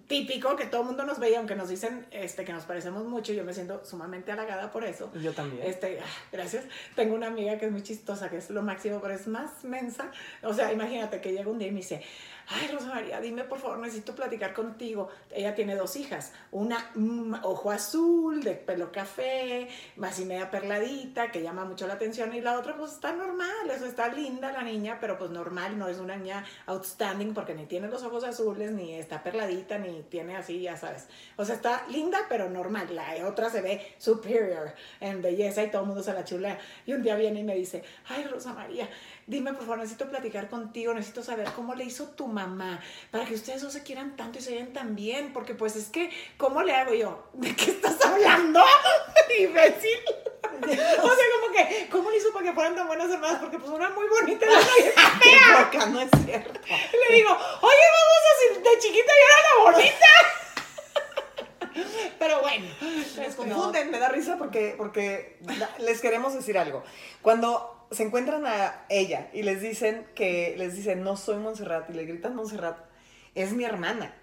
típico 0.06 0.56
que 0.56 0.66
todo 0.66 0.82
el 0.82 0.86
mundo 0.88 1.04
nos 1.04 1.18
veía, 1.18 1.38
aunque 1.38 1.54
nos 1.54 1.68
dicen 1.68 2.06
este, 2.10 2.44
que 2.44 2.52
nos 2.52 2.64
parecemos 2.64 3.04
mucho, 3.04 3.32
yo 3.32 3.44
me 3.44 3.54
siento 3.54 3.84
sumamente 3.84 4.32
halagada 4.32 4.70
por 4.70 4.84
eso. 4.84 5.10
Yo 5.14 5.32
también. 5.32 5.66
Este, 5.66 6.00
ah, 6.00 6.06
gracias. 6.32 6.64
Tengo 6.96 7.14
una 7.14 7.28
amiga 7.28 7.56
que 7.58 7.66
es 7.66 7.72
muy 7.72 7.82
chistosa, 7.82 8.28
que 8.28 8.38
es 8.38 8.50
lo 8.50 8.62
máximo, 8.62 9.00
pero 9.00 9.14
es 9.14 9.26
más 9.26 9.64
mensa. 9.64 10.10
O 10.42 10.52
sea, 10.54 10.72
imagínate 10.72 11.20
que 11.20 11.32
llega 11.32 11.50
un 11.50 11.58
día 11.58 11.68
y 11.68 11.72
me 11.72 11.78
dice, 11.78 12.02
ay, 12.48 12.68
Rosa 12.68 12.88
María, 12.94 13.20
dime 13.20 13.44
por 13.44 13.58
favor, 13.58 13.78
necesito 13.78 14.14
platicar 14.14 14.54
contigo. 14.54 15.08
Ella 15.30 15.54
tiene 15.54 15.76
dos 15.76 15.96
hijas, 15.96 16.32
una 16.50 16.90
mm, 16.94 17.36
ojo 17.42 17.70
azul, 17.70 18.42
de 18.42 18.54
pelo 18.54 18.90
café, 18.90 19.68
más 19.96 20.18
y 20.18 20.24
media 20.24 20.50
perladita, 20.50 21.30
que 21.30 21.42
llama 21.42 21.64
mucho 21.64 21.86
la 21.86 21.94
atención, 21.94 22.34
y 22.34 22.40
la 22.40 22.58
otra 22.58 22.76
pues 22.76 22.92
está 22.92 23.12
normal, 23.12 23.70
eso 23.70 23.86
está 23.86 24.08
linda 24.08 24.52
la 24.52 24.62
niña, 24.62 24.98
pero 25.00 25.18
pues 25.18 25.30
normal, 25.30 25.78
no 25.78 25.88
es 25.88 25.98
una 25.98 26.16
niña 26.16 26.44
outstanding 26.66 27.34
porque 27.34 27.54
ni 27.54 27.66
tiene 27.66 27.88
los 27.88 28.02
ojos 28.02 28.24
azules, 28.24 28.72
ni 28.72 28.94
está 28.94 29.22
perladita, 29.22 29.78
ni 29.78 30.02
tiene 30.02 30.36
así, 30.36 30.60
ya 30.60 30.76
sabes. 30.76 31.08
O 31.36 31.44
sea, 31.44 31.56
está 31.56 31.86
linda, 31.88 32.18
pero 32.28 32.48
normal. 32.48 32.94
La 32.94 33.26
otra 33.26 33.50
se 33.50 33.60
ve 33.60 33.94
superior 33.98 34.72
en 35.00 35.22
belleza 35.22 35.62
y 35.62 35.70
todo 35.70 35.82
el 35.82 35.88
mundo 35.88 36.02
se 36.02 36.12
la 36.12 36.24
chulea. 36.24 36.58
Y 36.86 36.92
un 36.92 37.02
día 37.02 37.16
viene 37.16 37.40
y 37.40 37.44
me 37.44 37.54
dice, 37.54 37.82
ay, 38.08 38.24
Rosa 38.24 38.52
María, 38.52 38.88
dime 39.26 39.52
por 39.52 39.62
favor, 39.62 39.78
necesito 39.78 40.08
platicar 40.08 40.48
contigo, 40.48 40.94
necesito 40.94 41.22
saber 41.22 41.48
cómo 41.54 41.74
le 41.74 41.84
hizo 41.84 42.08
tu 42.08 42.26
mamá 42.38 42.80
para 43.10 43.24
que 43.24 43.34
ustedes 43.34 43.62
no 43.62 43.70
se 43.70 43.82
quieran 43.82 44.16
tanto 44.16 44.38
y 44.38 44.42
se 44.42 44.52
vean 44.52 44.72
tan 44.72 44.94
bien, 44.94 45.32
porque 45.32 45.54
pues 45.54 45.76
es 45.76 45.88
que, 45.88 46.10
¿cómo 46.36 46.62
le 46.62 46.74
hago 46.74 46.94
yo? 46.94 47.28
¿De 47.34 47.54
qué 47.54 47.70
estás 47.72 48.00
hablando? 48.04 48.60
Imbécil. 49.38 49.98
O 50.60 50.66
sea, 50.66 51.24
como 51.40 51.52
que, 51.52 51.88
¿cómo 51.90 52.12
hizo 52.12 52.32
para 52.32 52.46
que 52.46 52.52
fueran 52.52 52.74
tan 52.74 52.86
buenas 52.86 53.10
hermanas? 53.10 53.38
Porque 53.40 53.58
pues 53.58 53.70
una 53.70 53.90
muy 53.90 54.06
bonita 54.08 54.44
y 54.44 54.48
otra 54.48 55.20
¡Qué 55.22 55.30
loca! 55.52 55.86
No 55.86 56.00
es 56.00 56.10
cierto. 56.24 56.60
le 56.68 57.14
digo, 57.14 57.30
oye, 57.30 57.84
vamos 57.96 58.22
a 58.24 58.30
decir, 58.34 58.62
de 58.62 58.78
chiquita 58.78 59.12
yo 59.12 59.26
era 59.28 59.42
la 59.48 59.72
bonita. 59.72 60.06
Pero 62.18 62.40
bueno, 62.40 62.66
Les 63.16 63.34
confunden, 63.36 63.90
me 63.90 63.98
da 63.98 64.08
risa 64.08 64.36
porque, 64.36 64.74
porque 64.76 65.38
les 65.78 66.00
queremos 66.00 66.34
decir 66.34 66.58
algo. 66.58 66.82
Cuando 67.22 67.77
se 67.90 68.02
encuentran 68.02 68.44
a 68.46 68.84
ella 68.88 69.28
y 69.32 69.42
les 69.42 69.60
dicen 69.60 70.06
que 70.14 70.54
les 70.58 70.74
dicen 70.74 71.02
no 71.02 71.16
soy 71.16 71.38
Montserrat 71.38 71.88
y 71.90 71.94
le 71.94 72.04
gritan 72.04 72.34
Montserrat, 72.34 72.78
es 73.34 73.52
mi 73.52 73.64
hermana. 73.64 74.14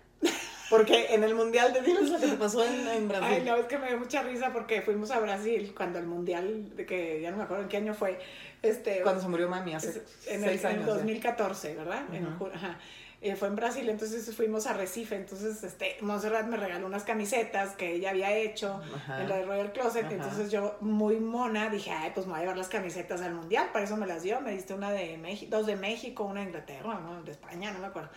Porque 0.67 1.13
en 1.13 1.23
el 1.23 1.35
mundial 1.35 1.73
de 1.73 1.81
diles 1.81 2.09
lo 2.09 2.19
que 2.19 2.25
te 2.25 2.37
pasó 2.37 2.65
en, 2.65 2.87
en 2.87 3.07
Brasil. 3.07 3.27
Ay, 3.29 3.43
no, 3.45 3.55
es 3.55 3.67
que 3.67 3.77
me 3.77 3.87
dio 3.87 3.99
mucha 3.99 4.23
risa 4.23 4.51
porque 4.51 4.81
fuimos 4.81 5.11
a 5.11 5.19
Brasil 5.19 5.73
cuando 5.77 5.99
el 5.99 6.07
mundial, 6.07 6.75
de 6.75 6.87
que 6.87 7.21
ya 7.21 7.29
no 7.29 7.37
me 7.37 7.43
acuerdo 7.43 7.63
en 7.63 7.69
qué 7.69 7.77
año 7.77 7.93
fue, 7.93 8.17
este, 8.63 9.01
Cuando 9.01 9.21
se 9.21 9.27
murió 9.27 9.47
mami 9.47 9.75
hace 9.75 10.01
en 10.25 10.43
el 10.43 10.49
seis 10.49 10.65
años. 10.65 10.81
en 10.81 10.87
ya. 10.87 10.93
2014, 10.95 11.75
¿verdad? 11.75 12.03
En 12.11 12.25
Ujú. 12.25 12.45
ju- 12.45 12.51
ajá. 12.55 12.79
Eh, 13.25 13.35
fue 13.35 13.47
en 13.47 13.55
Brasil, 13.55 13.89
entonces 13.89 14.35
fuimos 14.35 14.67
a 14.67 14.73
Recife, 14.73 15.15
entonces 15.15 15.63
este, 15.63 15.97
Montserrat 16.01 16.45
me 16.45 16.57
regaló 16.57 16.85
unas 16.85 17.05
camisetas 17.05 17.75
que 17.75 17.93
ella 17.95 18.11
había 18.11 18.31
hecho 18.31 18.79
Ajá. 18.95 19.19
en 19.19 19.27
la 19.27 19.37
de 19.37 19.45
Royal 19.45 19.71
Closet, 19.71 20.05
Ajá. 20.05 20.13
entonces 20.13 20.51
yo 20.51 20.77
muy 20.79 21.19
mona 21.19 21.71
dije, 21.71 21.89
ay, 21.89 22.11
pues 22.13 22.27
me 22.27 22.33
voy 22.33 22.37
a 22.37 22.41
llevar 22.43 22.57
las 22.57 22.67
camisetas 22.67 23.21
al 23.21 23.33
mundial, 23.33 23.69
para 23.73 23.85
eso 23.85 23.97
me 23.97 24.05
las 24.05 24.21
dio, 24.21 24.41
me 24.41 24.51
diste 24.51 24.75
una 24.75 24.91
de 24.91 25.17
México, 25.17 25.57
dos 25.57 25.65
de 25.65 25.75
México, 25.75 26.23
una 26.23 26.41
de 26.41 26.45
Inglaterra, 26.45 26.99
una 26.99 27.19
de 27.23 27.31
España, 27.31 27.71
no 27.71 27.79
me 27.79 27.87
acuerdo. 27.87 28.11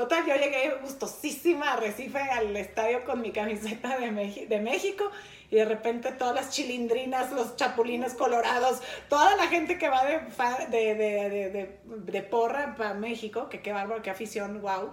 Total, 0.00 0.24
yo 0.24 0.34
llegué 0.34 0.78
gustosísima 0.80 1.74
a 1.74 1.76
Recife 1.76 2.20
al 2.20 2.56
estadio 2.56 3.04
con 3.04 3.20
mi 3.20 3.32
camiseta 3.32 3.98
de, 3.98 4.10
México 4.10 5.10
y 5.50 5.56
de 5.56 5.66
repente 5.66 6.10
todas 6.12 6.34
las 6.34 6.48
chilindrinas, 6.48 7.30
los 7.32 7.54
chapulines 7.56 8.14
colorados, 8.14 8.80
toda 9.10 9.36
la 9.36 9.48
gente 9.48 9.76
que 9.76 9.90
va 9.90 10.06
de, 10.06 10.24
de, 10.70 11.78
de, 11.84 12.22
porra 12.22 12.76
para 12.76 12.94
México, 12.94 13.50
que 13.50 13.60
qué 13.60 13.74
bárbaro, 13.74 14.00
qué 14.00 14.08
afición, 14.08 14.62
wow, 14.62 14.90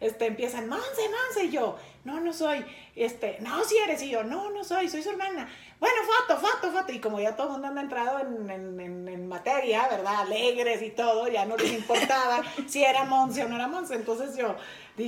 este, 0.00 0.26
empiezan, 0.26 0.68
Monse, 0.68 1.08
Monse, 1.08 1.50
yo, 1.50 1.78
no, 2.04 2.20
no 2.20 2.34
soy, 2.34 2.62
este, 2.96 3.38
no, 3.40 3.64
si 3.64 3.78
eres, 3.78 4.02
yo, 4.02 4.24
no, 4.24 4.50
no 4.50 4.62
soy, 4.62 4.90
soy 4.90 5.02
su 5.02 5.08
hermana. 5.08 5.48
Bueno, 5.80 5.96
foto, 6.04 6.38
foto, 6.38 6.70
foto. 6.72 6.92
Y 6.92 7.00
como 7.00 7.18
ya 7.20 7.34
todo 7.34 7.46
el 7.46 7.52
mundo 7.54 7.68
anda 7.68 7.80
entrado 7.80 8.18
en, 8.20 8.50
en, 8.50 8.80
en- 8.80 9.08
en 9.08 9.26
materia, 9.28 9.88
¿verdad? 9.88 10.20
Alegres 10.20 10.82
y 10.82 10.90
todo, 10.90 11.26
ya 11.28 11.46
no 11.46 11.56
les 11.56 11.72
importaba 11.72 12.42
si 12.68 12.84
era 12.84 13.04
Monse 13.04 13.44
o 13.44 13.48
no 13.48 13.56
era 13.56 13.66
Monse. 13.66 13.94
Entonces 13.94 14.36
yo, 14.36 14.54
y, 14.98 15.04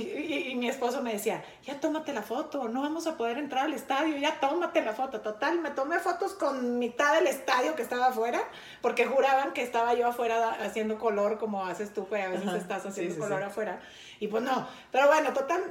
y 0.49 0.55
mi 0.55 0.67
esposo 0.69 1.01
me 1.03 1.13
decía, 1.13 1.43
ya 1.63 1.79
tómate 1.79 2.11
la 2.13 2.23
foto, 2.23 2.67
no 2.67 2.81
vamos 2.81 3.05
a 3.05 3.15
poder 3.17 3.37
entrar 3.37 3.65
al 3.65 3.73
estadio, 3.73 4.17
ya 4.17 4.39
tómate 4.39 4.81
la 4.81 4.93
foto. 4.93 5.21
Total, 5.21 5.59
me 5.59 5.69
tomé 5.69 5.99
fotos 5.99 6.33
con 6.33 6.79
mitad 6.79 7.13
del 7.15 7.27
estadio 7.27 7.75
que 7.75 7.83
estaba 7.83 8.07
afuera, 8.07 8.41
porque 8.81 9.05
juraban 9.05 9.53
que 9.53 9.61
estaba 9.61 9.93
yo 9.93 10.07
afuera 10.07 10.57
haciendo 10.65 10.97
color 10.97 11.37
como 11.37 11.65
haces 11.67 11.93
tú, 11.93 12.07
que 12.09 12.19
a 12.21 12.29
veces 12.29 12.47
Ajá, 12.47 12.57
estás 12.57 12.85
haciendo 12.87 13.13
sí, 13.13 13.19
sí, 13.19 13.21
color 13.21 13.41
sí. 13.41 13.45
afuera. 13.45 13.79
Y 14.23 14.27
pues 14.29 14.41
no, 14.41 14.65
pero 14.89 15.07
bueno, 15.07 15.33
total, 15.33 15.61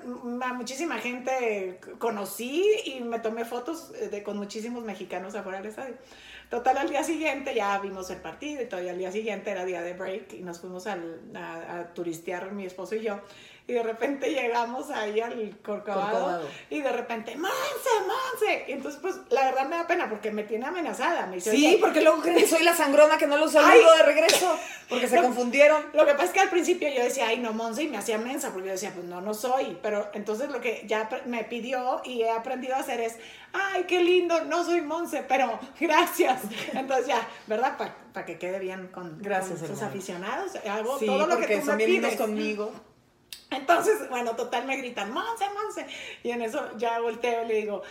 a 0.42 0.52
muchísima 0.52 0.98
gente 0.98 1.80
conocí 1.98 2.62
y 2.84 3.00
me 3.00 3.18
tomé 3.18 3.46
fotos 3.46 3.92
eh, 3.98 4.08
de, 4.08 4.22
con 4.22 4.36
muchísimos 4.36 4.84
mexicanos 4.84 5.34
afuera 5.34 5.58
del 5.62 5.70
estadio. 5.70 5.94
Total, 6.50 6.76
al 6.76 6.90
día 6.90 7.02
siguiente 7.02 7.54
ya 7.54 7.78
vimos 7.78 8.10
el 8.10 8.18
partido 8.18 8.60
y 8.62 8.66
todavía 8.66 8.90
al 8.92 8.98
día 8.98 9.10
siguiente 9.10 9.50
era 9.50 9.64
día 9.64 9.80
de 9.80 9.94
break 9.94 10.34
y 10.34 10.40
nos 10.42 10.60
fuimos 10.60 10.86
al- 10.86 11.22
a, 11.34 11.78
a 11.78 11.94
turistear 11.94 12.52
mi 12.52 12.66
esposo 12.66 12.94
y 12.94 13.00
yo. 13.00 13.20
Y 13.64 13.74
de 13.74 13.82
repente 13.84 14.28
llegamos 14.28 14.90
ahí 14.90 15.20
al 15.20 15.56
Corcovado, 15.64 16.10
Corcovado. 16.10 16.48
y 16.68 16.80
de 16.82 16.92
repente, 16.92 17.36
¡Monse, 17.36 17.90
Monse! 18.08 18.64
Y 18.66 18.72
entonces, 18.72 19.00
pues, 19.00 19.14
la 19.30 19.44
verdad 19.44 19.66
me 19.68 19.76
da 19.76 19.86
pena 19.86 20.10
porque 20.10 20.32
me 20.32 20.42
tiene 20.42 20.66
amenazada. 20.66 21.26
Me 21.26 21.36
dice, 21.36 21.52
Sí, 21.52 21.64
"Oye, 21.68 21.78
porque 21.78 22.00
luego 22.02 22.20
creen 22.20 22.38
que 22.38 22.46
soy 22.48 22.64
la 22.64 22.74
sangrona 22.74 23.16
que 23.18 23.28
no 23.28 23.36
los 23.36 23.52
saludo 23.52 23.70
Ay. 23.92 23.98
de 23.98 24.02
regreso. 24.02 24.58
Porque 24.88 25.06
se 25.06 25.14
No. 25.20 25.22
confundieron. 25.22 25.80
Lo 25.94 26.04
que 26.04 26.10
pasa 26.12 26.24
es 26.24 26.30
que 26.32 26.40
al 26.40 26.50
principio 26.50 26.88
yo 26.92 27.04
decía, 27.04 27.28
ay, 27.28 27.38
no, 27.38 27.52
Monse, 27.52 27.84
y 27.84 27.88
me 27.88 27.98
hacía 27.98 28.18
mensa, 28.18 28.41
porque 28.50 28.66
yo 28.68 28.72
decía, 28.72 28.92
pues 28.94 29.06
no, 29.06 29.20
no 29.20 29.34
soy. 29.34 29.78
Pero 29.82 30.10
entonces 30.14 30.50
lo 30.50 30.60
que 30.60 30.84
ya 30.86 31.08
me 31.26 31.44
pidió 31.44 32.00
y 32.04 32.22
he 32.22 32.30
aprendido 32.30 32.74
a 32.74 32.78
hacer 32.78 33.00
es, 33.00 33.16
ay, 33.52 33.84
qué 33.84 34.00
lindo, 34.02 34.44
no 34.44 34.64
soy 34.64 34.80
Monse, 34.80 35.24
pero 35.28 35.58
gracias. 35.80 36.40
Entonces 36.72 37.06
ya, 37.06 37.26
¿verdad? 37.46 37.76
Para 38.12 38.26
que 38.26 38.38
quede 38.38 38.58
bien 38.58 38.88
con, 38.88 39.18
Gracias, 39.20 39.58
con 39.60 39.68
sus 39.68 39.82
aficionados. 39.82 40.52
Hago 40.68 40.98
Sí, 40.98 41.06
todo 41.06 41.26
lo 41.26 41.38
que 41.38 41.58
tú 41.58 41.66
son 41.66 41.76
me 41.76 41.84
pides. 41.86 42.16
conmigo. 42.16 42.72
Entonces, 43.50 44.08
bueno, 44.08 44.34
total 44.34 44.66
me 44.66 44.76
gritan, 44.78 45.12
Monse, 45.12 45.44
Monse. 45.50 45.86
Y 46.22 46.30
en 46.30 46.42
eso 46.42 46.70
ya 46.78 46.98
volteo 47.00 47.44
y 47.44 47.48
le 47.48 47.54
digo, 47.56 47.82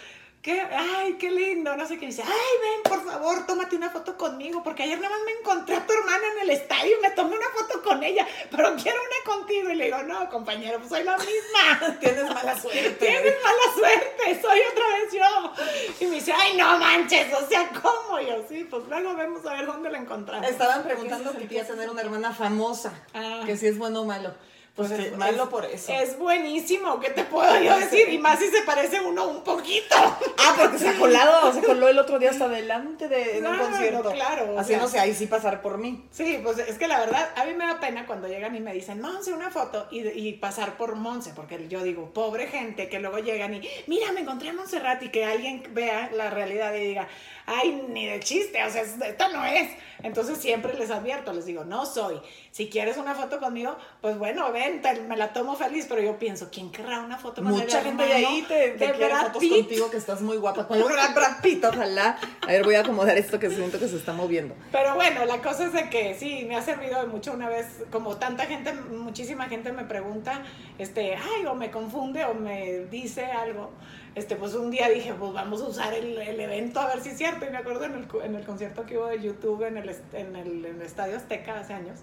¿qué? 0.42 0.62
Ay, 0.62 1.14
qué 1.20 1.30
lindo, 1.32 1.76
no 1.76 1.88
sé 1.88 1.98
qué. 2.00 2.08
dice, 2.08 2.24
ay, 2.26 2.32
ven, 2.32 2.84
por 2.84 3.04
favor, 3.06 3.46
tómate 3.46 3.76
una 3.76 3.90
foto 3.90 4.18
conmigo, 4.18 4.64
porque 4.64 4.84
ayer 4.84 5.00
nada 5.00 5.16
más 5.16 5.26
me 5.26 5.32
encontré 5.34 5.76
a 5.76 5.86
tu 5.86 5.94
hermana 5.94 6.24
en 6.36 6.42
el 6.44 6.50
estadio 6.52 6.98
y 6.98 7.02
me 7.02 7.12
tomé 7.12 7.36
una 7.38 7.50
foto 7.50 7.82
con 7.84 8.04
ella, 8.04 8.28
pero 8.50 8.76
quiero 8.82 8.98
una 9.00 9.34
contigo. 9.36 9.70
Y 9.70 9.76
le 9.76 9.86
digo, 9.86 10.02
no, 10.04 10.30
compañero, 10.30 10.78
pues 10.80 10.90
soy 10.90 11.04
la 11.04 11.18
misma. 11.18 11.98
Tienes 12.00 12.24
mala 12.26 12.60
suerte. 12.60 12.90
Tienes 12.92 13.36
mala 13.44 13.76
suerte, 13.76 14.42
soy 14.42 14.60
otra 14.72 14.88
vez 14.88 15.14
yo. 15.14 16.06
Y 16.06 16.06
me 16.10 16.16
dice, 16.16 16.34
ay, 16.34 16.58
no 16.58 16.78
manches, 16.80 17.34
o 17.34 17.48
sea, 17.48 17.70
¿cómo? 17.82 18.20
Y 18.20 18.28
yo, 18.28 18.44
sí, 18.50 18.64
pues 18.70 18.84
luego 18.88 19.16
vemos 19.16 19.46
a 19.46 19.54
ver 19.54 19.66
dónde 19.66 19.90
la 19.90 20.00
encontramos. 20.00 20.50
Estaban 20.50 20.84
preguntando 20.84 21.32
que 21.34 21.40
quería 21.48 21.66
tener 21.68 21.90
una 21.90 22.02
hermana 22.02 22.34
famosa, 22.34 22.94
Ah. 23.14 23.44
que 23.46 23.56
si 23.58 23.68
es 23.68 23.78
bueno 23.78 24.02
o 24.02 24.06
malo. 24.06 24.34
Pues, 24.74 24.88
Pues 24.90 25.02
es- 25.08 25.18
malo 25.18 25.44
es- 25.44 25.50
por 25.50 25.66
eso. 25.66 25.92
Es 25.92 26.18
buenísimo, 26.18 26.98
¿qué 27.02 27.10
te 27.10 27.26
puedo 27.26 27.60
yo 27.62 27.78
decir? 27.78 28.08
Y 28.08 28.18
más 28.18 28.40
si 28.40 28.48
se 28.48 28.62
parece 28.62 29.02
uno 29.02 29.28
un 29.28 29.44
poquito. 29.44 29.96
Ah, 29.98 30.56
porque 30.58 30.78
se 30.80 30.88
ha 30.88 30.98
colado, 30.98 31.52
se 31.54 31.62
coló 31.62 31.90
el 31.90 32.00
otro 32.00 32.18
día 32.20 32.30
hasta 32.30 32.46
adelante 32.46 33.10
de 33.10 33.38
en 33.40 33.46
un 33.46 33.54
Claro, 33.54 33.70
concierto. 33.70 34.12
claro, 34.14 34.54
o 34.54 34.60
Haciéndose 34.60 34.94
sea. 34.94 35.02
ahí 35.02 35.14
sí 35.14 35.28
pasar 35.28 35.62
por 35.62 35.78
mí. 35.78 36.06
Sí, 36.12 36.40
pues 36.42 36.58
es 36.60 36.78
que 36.78 36.88
la 36.88 37.00
verdad, 37.02 37.32
a 37.36 37.44
mí 37.44 37.54
me 37.54 37.66
da 37.66 37.82
pena 37.82 38.08
cuando 38.08 38.30
llegan 38.30 38.56
y 38.56 38.62
me 38.62 38.74
dicen, 38.74 39.02
Monse, 39.02 39.34
una 39.34 39.52
foto, 39.52 39.88
y, 39.92 40.08
y 40.08 40.34
pasar 40.34 40.78
por 40.78 40.96
Monse, 40.96 41.34
porque 41.36 41.68
yo 41.68 41.84
digo, 41.84 42.12
pobre 42.14 42.48
gente, 42.48 42.88
que 42.88 43.00
luego 43.00 43.20
llegan 43.20 43.54
y, 43.54 43.62
mira, 43.88 44.14
me 44.14 44.22
encontré 44.22 44.50
a 44.50 44.54
Montserrat, 44.54 45.04
y 45.04 45.10
que 45.10 45.26
alguien 45.26 45.64
vea 45.72 46.10
la 46.14 46.30
realidad 46.30 46.74
y 46.76 46.80
diga, 46.86 47.08
ay, 47.52 47.86
ni 47.90 48.06
de 48.08 48.20
chiste, 48.20 48.64
o 48.64 48.70
sea, 48.70 48.82
es- 48.82 49.00
esta 49.02 49.28
no 49.30 49.46
es. 49.46 49.70
Entonces 50.04 50.40
siempre 50.40 50.74
les 50.74 50.90
advierto, 50.90 51.32
les 51.32 51.46
digo, 51.46 51.64
no 51.64 51.86
soy. 51.86 52.20
Si 52.50 52.70
quieres 52.70 52.98
una 52.98 53.14
foto 53.14 53.40
conmigo, 53.40 53.78
pues 54.02 54.18
bueno, 54.18 54.52
ven, 54.52 54.82
te- 54.82 55.00
me 55.02 55.16
la 55.16 55.32
tomo 55.32 55.56
feliz, 55.56 55.86
pero 55.88 56.02
yo 56.02 56.18
pienso, 56.18 56.50
¿quién 56.52 56.72
querrá 56.72 57.02
una 57.02 57.18
foto 57.20 57.44
con 57.44 57.54
el 57.54 57.62
Mucha 57.62 57.82
gente 57.84 58.04
de 58.06 58.14
ahí 58.14 58.44
te, 58.48 58.70
te 58.72 58.92
quiere 58.94 59.16
fotos 59.16 59.38
Pitt? 59.40 59.52
contigo 59.54 59.92
que 59.92 59.98
estás 59.98 60.22
muy 60.22 60.38
guapa. 60.38 60.68
Con 60.68 60.80
Brad, 60.84 61.14
Brad 61.14 61.42
Pitt, 61.44 61.64
ojalá. 61.64 62.18
A 62.42 62.48
ver, 62.48 62.64
voy 62.64 62.76
a 62.76 62.80
acomodar 62.82 63.16
esto 63.18 63.38
que 63.38 63.50
siento 63.52 63.78
que 63.80 63.88
se 63.88 63.98
está 63.98 64.12
moviendo. 64.14 64.56
Pero 64.72 64.96
bueno, 64.96 65.24
la 65.26 65.40
cosa 65.42 65.66
es 65.66 65.74
de 65.74 65.90
que 65.92 66.16
sí, 66.16 66.46
me 66.48 66.56
ha 66.56 66.64
servido 66.64 67.00
de 67.00 67.08
mucho 67.08 67.34
una 67.34 67.48
vez, 67.48 67.68
como 67.92 68.18
tanta 68.18 68.48
gente, 68.48 68.74
muchísima 68.74 69.46
gente 69.50 69.72
me 69.72 69.84
pregunta, 69.86 70.42
este, 70.80 71.16
ay, 71.16 71.46
o 71.46 71.54
me 71.54 71.70
confunde 71.70 72.26
o 72.26 72.34
me 72.34 72.80
dice 72.90 73.26
algo. 73.26 73.70
Este, 74.14 74.36
pues 74.36 74.56
un 74.56 74.72
día 74.72 74.90
dije, 74.90 75.14
pues 75.14 75.32
vamos 75.32 75.62
a 75.62 75.66
usar 75.66 75.94
el, 75.94 76.18
el 76.18 76.38
evento 76.40 76.82
a 76.82 76.88
ver 76.88 77.02
si 77.02 77.10
es 77.10 77.18
cierto. 77.18 77.41
Y 77.46 77.50
me 77.50 77.58
acuerdo 77.58 77.86
en 77.86 77.94
el, 77.94 78.08
en 78.24 78.36
el 78.36 78.46
concierto 78.46 78.86
que 78.86 78.98
hubo 78.98 79.08
de 79.08 79.22
YouTube 79.22 79.64
en 79.64 79.78
el, 79.78 79.96
en 80.14 80.36
el, 80.36 80.82
Estadio 80.82 81.18
Azteca 81.18 81.60
hace 81.60 81.74
años, 81.74 82.00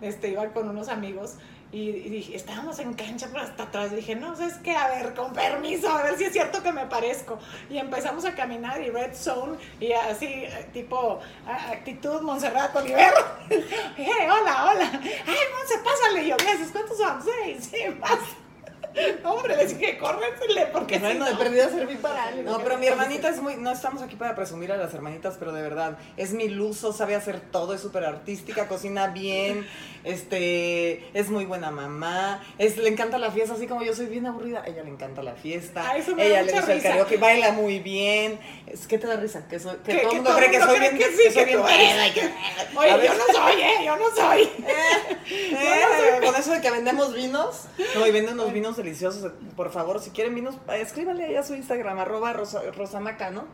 este, 0.00 0.30
iba 0.30 0.46
con 0.48 0.68
unos 0.68 0.88
amigos 0.88 1.36
y, 1.70 1.90
dije, 1.92 2.36
estábamos 2.36 2.78
en 2.80 2.92
cancha 2.92 3.28
pero 3.32 3.44
hasta 3.44 3.62
atrás. 3.62 3.94
Dije, 3.94 4.14
no, 4.14 4.34
es 4.34 4.54
que 4.58 4.76
a 4.76 4.88
ver, 4.88 5.14
con 5.14 5.32
permiso, 5.32 5.88
a 5.88 6.02
ver 6.02 6.18
si 6.18 6.24
es 6.24 6.32
cierto 6.32 6.62
que 6.62 6.70
me 6.70 6.84
parezco. 6.86 7.38
Y 7.70 7.78
empezamos 7.78 8.26
a 8.26 8.34
caminar 8.34 8.80
y 8.82 8.90
Red 8.90 9.14
Zone 9.14 9.56
y 9.80 9.92
así, 9.92 10.26
eh, 10.26 10.68
tipo, 10.72 11.18
actitud 11.46 12.20
Montserrat 12.20 12.76
Oliver. 12.76 13.14
hey, 13.96 14.28
hola, 14.30 14.70
hola. 14.70 14.90
Ay, 14.92 15.36
Monse, 15.56 15.78
pásale. 15.82 16.24
Y 16.24 16.28
yo, 16.28 16.36
¿cuántos 16.72 16.98
son? 16.98 17.22
Seis, 17.22 17.70
sí, 17.72 17.88
más. 17.98 18.18
Hombre, 19.24 19.56
les 19.56 19.78
dije, 19.78 19.98
córrensele, 19.98 20.66
porque 20.66 20.94
si 20.96 21.00
Bueno, 21.00 21.24
de 21.24 21.32
no- 21.32 21.38
perdida 21.38 21.68
servir 21.70 21.98
para 22.00 22.24
algo. 22.24 22.50
No, 22.50 22.58
pero 22.60 22.76
mi 22.78 22.86
hermanita 22.86 23.28
es 23.28 23.40
muy. 23.40 23.56
No 23.56 23.70
estamos 23.72 24.02
aquí 24.02 24.16
para 24.16 24.34
presumir 24.34 24.70
a 24.72 24.76
las 24.76 24.92
hermanitas, 24.94 25.36
pero 25.38 25.52
de 25.52 25.62
verdad, 25.62 25.96
es 26.16 26.32
mi 26.32 26.48
luso, 26.48 26.92
sabe 26.92 27.14
hacer 27.14 27.40
todo, 27.40 27.74
es 27.74 27.80
súper 27.80 28.04
artística, 28.04 28.68
cocina 28.68 29.06
bien, 29.08 29.66
este, 30.04 31.08
es 31.18 31.30
muy 31.30 31.44
buena 31.44 31.70
mamá, 31.70 32.42
es, 32.58 32.76
le 32.76 32.88
encanta 32.88 33.18
la 33.18 33.30
fiesta, 33.30 33.54
así 33.54 33.66
como 33.66 33.82
yo 33.82 33.94
soy 33.94 34.06
bien 34.06 34.26
aburrida, 34.26 34.62
a 34.62 34.66
ella 34.68 34.82
le 34.82 34.90
encanta 34.90 35.22
la 35.22 35.34
fiesta, 35.34 35.82
Ah, 35.88 35.96
eso 35.96 36.14
me 36.14 36.22
da 36.28 36.40
ella 36.40 36.42
le 36.42 36.52
gusta 36.52 36.72
el 36.72 36.78
risa. 36.78 36.88
karaoke, 36.90 37.16
baila 37.16 37.52
muy 37.52 37.78
bien. 37.80 38.38
Es 38.66 38.86
que 38.86 38.98
te 38.98 39.06
da 39.06 39.16
risa, 39.16 39.46
que, 39.48 39.58
soy, 39.58 39.76
que 39.84 39.92
Que- 39.92 39.98
todo 40.00 40.10
que 40.10 40.16
el 40.16 40.22
mundo 40.22 40.36
cree 40.36 40.50
que 40.50 40.60
soy 40.60 40.78
bien, 40.80 40.98
que 40.98 41.04
sí, 41.04 41.22
que 41.24 41.30
soy 41.30 41.34
que 41.34 41.44
bien 41.46 41.60
tú 41.62 41.68
eres. 41.68 41.92
peda 41.92 42.08
y 42.08 42.12
que- 42.12 42.20
a 42.22 42.78
Oye, 42.80 42.96
ver, 42.96 43.06
yo 43.06 43.14
no 43.14 43.24
soy, 43.32 43.60
¿eh? 43.60 43.74
Yo 43.84 43.96
no 43.96 44.10
soy. 44.14 44.50
eso 46.42 46.52
de 46.52 46.60
que 46.60 46.70
vendemos 46.70 47.14
vinos, 47.14 47.64
no, 47.94 48.06
y 48.06 48.10
venden 48.10 48.34
unos 48.34 48.52
vinos 48.52 48.76
deliciosos. 48.76 49.32
Por 49.56 49.70
favor, 49.72 50.00
si 50.00 50.10
quieren 50.10 50.34
vinos, 50.34 50.54
eh, 50.68 50.80
escríbanle 50.80 51.24
ahí 51.24 51.36
a 51.36 51.42
su 51.42 51.54
Instagram, 51.54 51.98
arroba 51.98 52.32
rosa, 52.32 52.60
rosamaca, 52.76 53.30
¿no? 53.30 53.44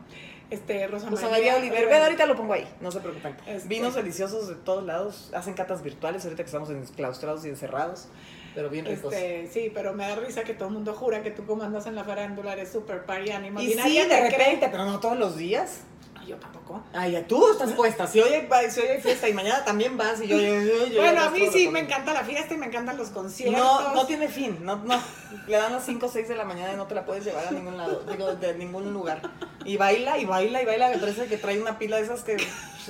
Este, 0.49 0.87
Rosa, 0.87 1.09
Rosa 1.11 1.29
María 1.29 1.57
Oliver. 1.57 1.87
Ven, 1.87 2.01
ahorita 2.01 2.25
lo 2.25 2.35
pongo 2.35 2.53
ahí, 2.53 2.67
no 2.81 2.89
se 2.91 2.99
preocupen. 3.01 3.35
Este- 3.45 3.67
Vinos 3.67 3.93
deliciosos 3.93 4.47
de 4.47 4.55
todos 4.55 4.83
lados, 4.83 5.29
hacen 5.35 5.53
catas 5.53 5.83
virtuales, 5.83 6.23
ahorita 6.25 6.41
que 6.43 6.47
estamos 6.47 6.71
enclaustrados 6.71 7.45
y 7.45 7.49
encerrados, 7.49 8.07
pero 8.55 8.67
bien 8.71 8.85
ricos. 8.85 9.13
Este, 9.13 9.47
sí, 9.53 9.71
pero 9.71 9.93
me 9.93 10.07
da 10.07 10.15
risa 10.15 10.43
que 10.43 10.55
todo 10.55 10.69
el 10.69 10.73
mundo 10.73 10.95
jura 10.95 11.21
que 11.21 11.29
tú 11.29 11.45
como 11.45 11.61
andas 11.63 11.85
en 11.85 11.93
la 11.93 12.03
farándula 12.03 12.53
eres 12.53 12.71
super 12.71 13.05
party 13.05 13.29
animal. 13.29 13.63
y 13.63 13.75
nadie 13.75 14.01
sí, 14.03 14.09
de 14.09 14.15
cree. 14.17 14.29
repente, 14.31 14.69
pero 14.71 14.85
no 14.85 14.99
todos 14.99 15.17
los 15.19 15.37
días. 15.37 15.81
Yo 16.27 16.35
tampoco. 16.35 16.81
Ay, 16.93 17.13
ya 17.13 17.25
tú 17.25 17.51
estás 17.51 17.71
puesta. 17.71 18.05
Si 18.07 18.19
hoy, 18.19 18.31
hay, 18.33 18.71
si 18.71 18.79
hoy 18.81 18.87
hay 18.87 19.01
fiesta 19.01 19.27
y 19.27 19.33
mañana 19.33 19.65
también 19.65 19.97
vas 19.97 20.21
y 20.21 20.27
yo... 20.27 20.37
yo, 20.39 20.61
yo- 20.61 20.87
yo 20.87 21.01
bueno, 21.01 21.21
a 21.21 21.29
mí 21.31 21.47
sí 21.51 21.67
me 21.69 21.79
encanta 21.79 22.13
la 22.13 22.23
fiesta 22.23 22.53
y 22.53 22.57
me 22.57 22.67
encantan 22.67 22.97
los 22.97 23.09
conciertos. 23.09 23.59
No, 23.59 23.93
no 23.95 24.05
tiene 24.05 24.27
fin, 24.27 24.59
no, 24.61 24.75
no. 24.77 25.01
Le 25.47 25.57
dan 25.57 25.71
las 25.73 25.85
5 25.85 26.05
o 26.05 26.09
6 26.09 26.27
de 26.27 26.35
la 26.35 26.45
mañana 26.45 26.73
y 26.73 26.75
no 26.75 26.85
te 26.87 26.95
la 26.95 27.05
puedes 27.05 27.25
llevar 27.25 27.47
a 27.47 27.51
ningún 27.51 27.77
lado, 27.77 28.03
digo, 28.11 28.35
de 28.35 28.53
ningún 28.55 28.93
lugar. 28.93 29.21
Y 29.65 29.77
baila, 29.77 30.17
y 30.17 30.25
baila, 30.25 30.61
y 30.61 30.65
baila, 30.65 30.89
me 30.89 30.97
parece 30.97 31.25
que 31.27 31.37
trae 31.37 31.59
una 31.59 31.79
pila 31.79 31.97
de 31.97 32.03
esas 32.03 32.21
que 32.23 32.37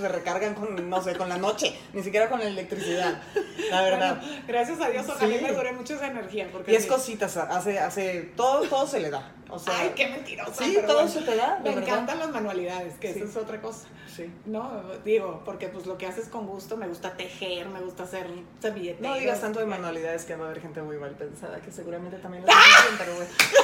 se 0.02 0.08
recargan 0.10 0.54
con, 0.56 0.90
no 0.90 1.02
sé, 1.02 1.16
con 1.16 1.30
la 1.30 1.38
noche, 1.38 1.78
ni 1.94 2.04
siquiera 2.04 2.30
con 2.30 2.40
la 2.40 2.48
electricidad, 2.48 3.22
la 3.70 3.82
verdad. 3.82 4.18
Bueno, 4.22 4.42
gracias 4.48 4.82
a 4.82 4.90
Dios, 4.90 5.06
ojalá 5.10 5.38
Sí. 5.38 5.44
me 5.44 5.52
dure 5.52 5.72
mucho 5.74 5.96
esa 5.96 6.08
energía. 6.08 6.50
Porque 6.52 6.72
Y 6.72 6.76
es 6.76 6.84
sí. 6.84 6.90
cositas, 6.90 7.38
hace, 7.38 7.80
hace, 7.80 8.32
todo, 8.36 8.62
todo 8.68 8.88
se 8.88 9.00
le 9.00 9.10
da. 9.10 9.32
O 9.50 9.58
sea, 9.58 9.74
Ay, 9.80 9.94
qué 9.96 10.08
mentirosa. 10.08 10.54
Sí, 10.64 10.78
todo 10.86 10.96
bueno, 10.96 11.10
se 11.10 11.22
te 11.22 11.36
da, 11.36 11.56
de 11.56 11.70
Me 11.70 11.76
verdad. 11.76 11.90
encantan 11.90 12.20
las 12.20 12.30
manualidades, 12.30 12.94
que 13.00 13.14
Sí. 13.14 13.20
eso 13.20 13.30
es 13.30 13.36
otra 13.38 13.60
cosa. 13.62 13.88
Sí. 14.16 14.32
No, 14.46 14.84
digo, 15.06 15.42
porque 15.46 15.68
pues 15.70 15.86
lo 15.88 15.98
que 15.98 16.06
haces 16.06 16.28
con 16.28 16.46
gusto, 16.46 16.78
me 16.78 16.88
gusta 16.88 17.14
tejer, 17.18 17.68
me 17.70 17.80
gusta 17.80 18.04
hacer 18.04 18.28
servilletas. 18.62 19.02
No 19.02 19.16
digas 19.16 19.42
tanto 19.42 19.60
de 19.60 19.66
manualidades 19.66 20.26
que 20.26 20.36
va 20.36 20.46
a 20.46 20.50
haber 20.50 20.62
gente 20.62 20.82
muy 20.82 20.98
mal 20.98 21.12
pensada, 21.12 21.60
que 21.62 21.72
seguramente 21.72 22.18
también 22.18 22.46
lo 22.46 22.52
hacen 22.52 22.98
bien, 22.98 22.98
pero 23.00 23.16
bueno. 23.16 23.32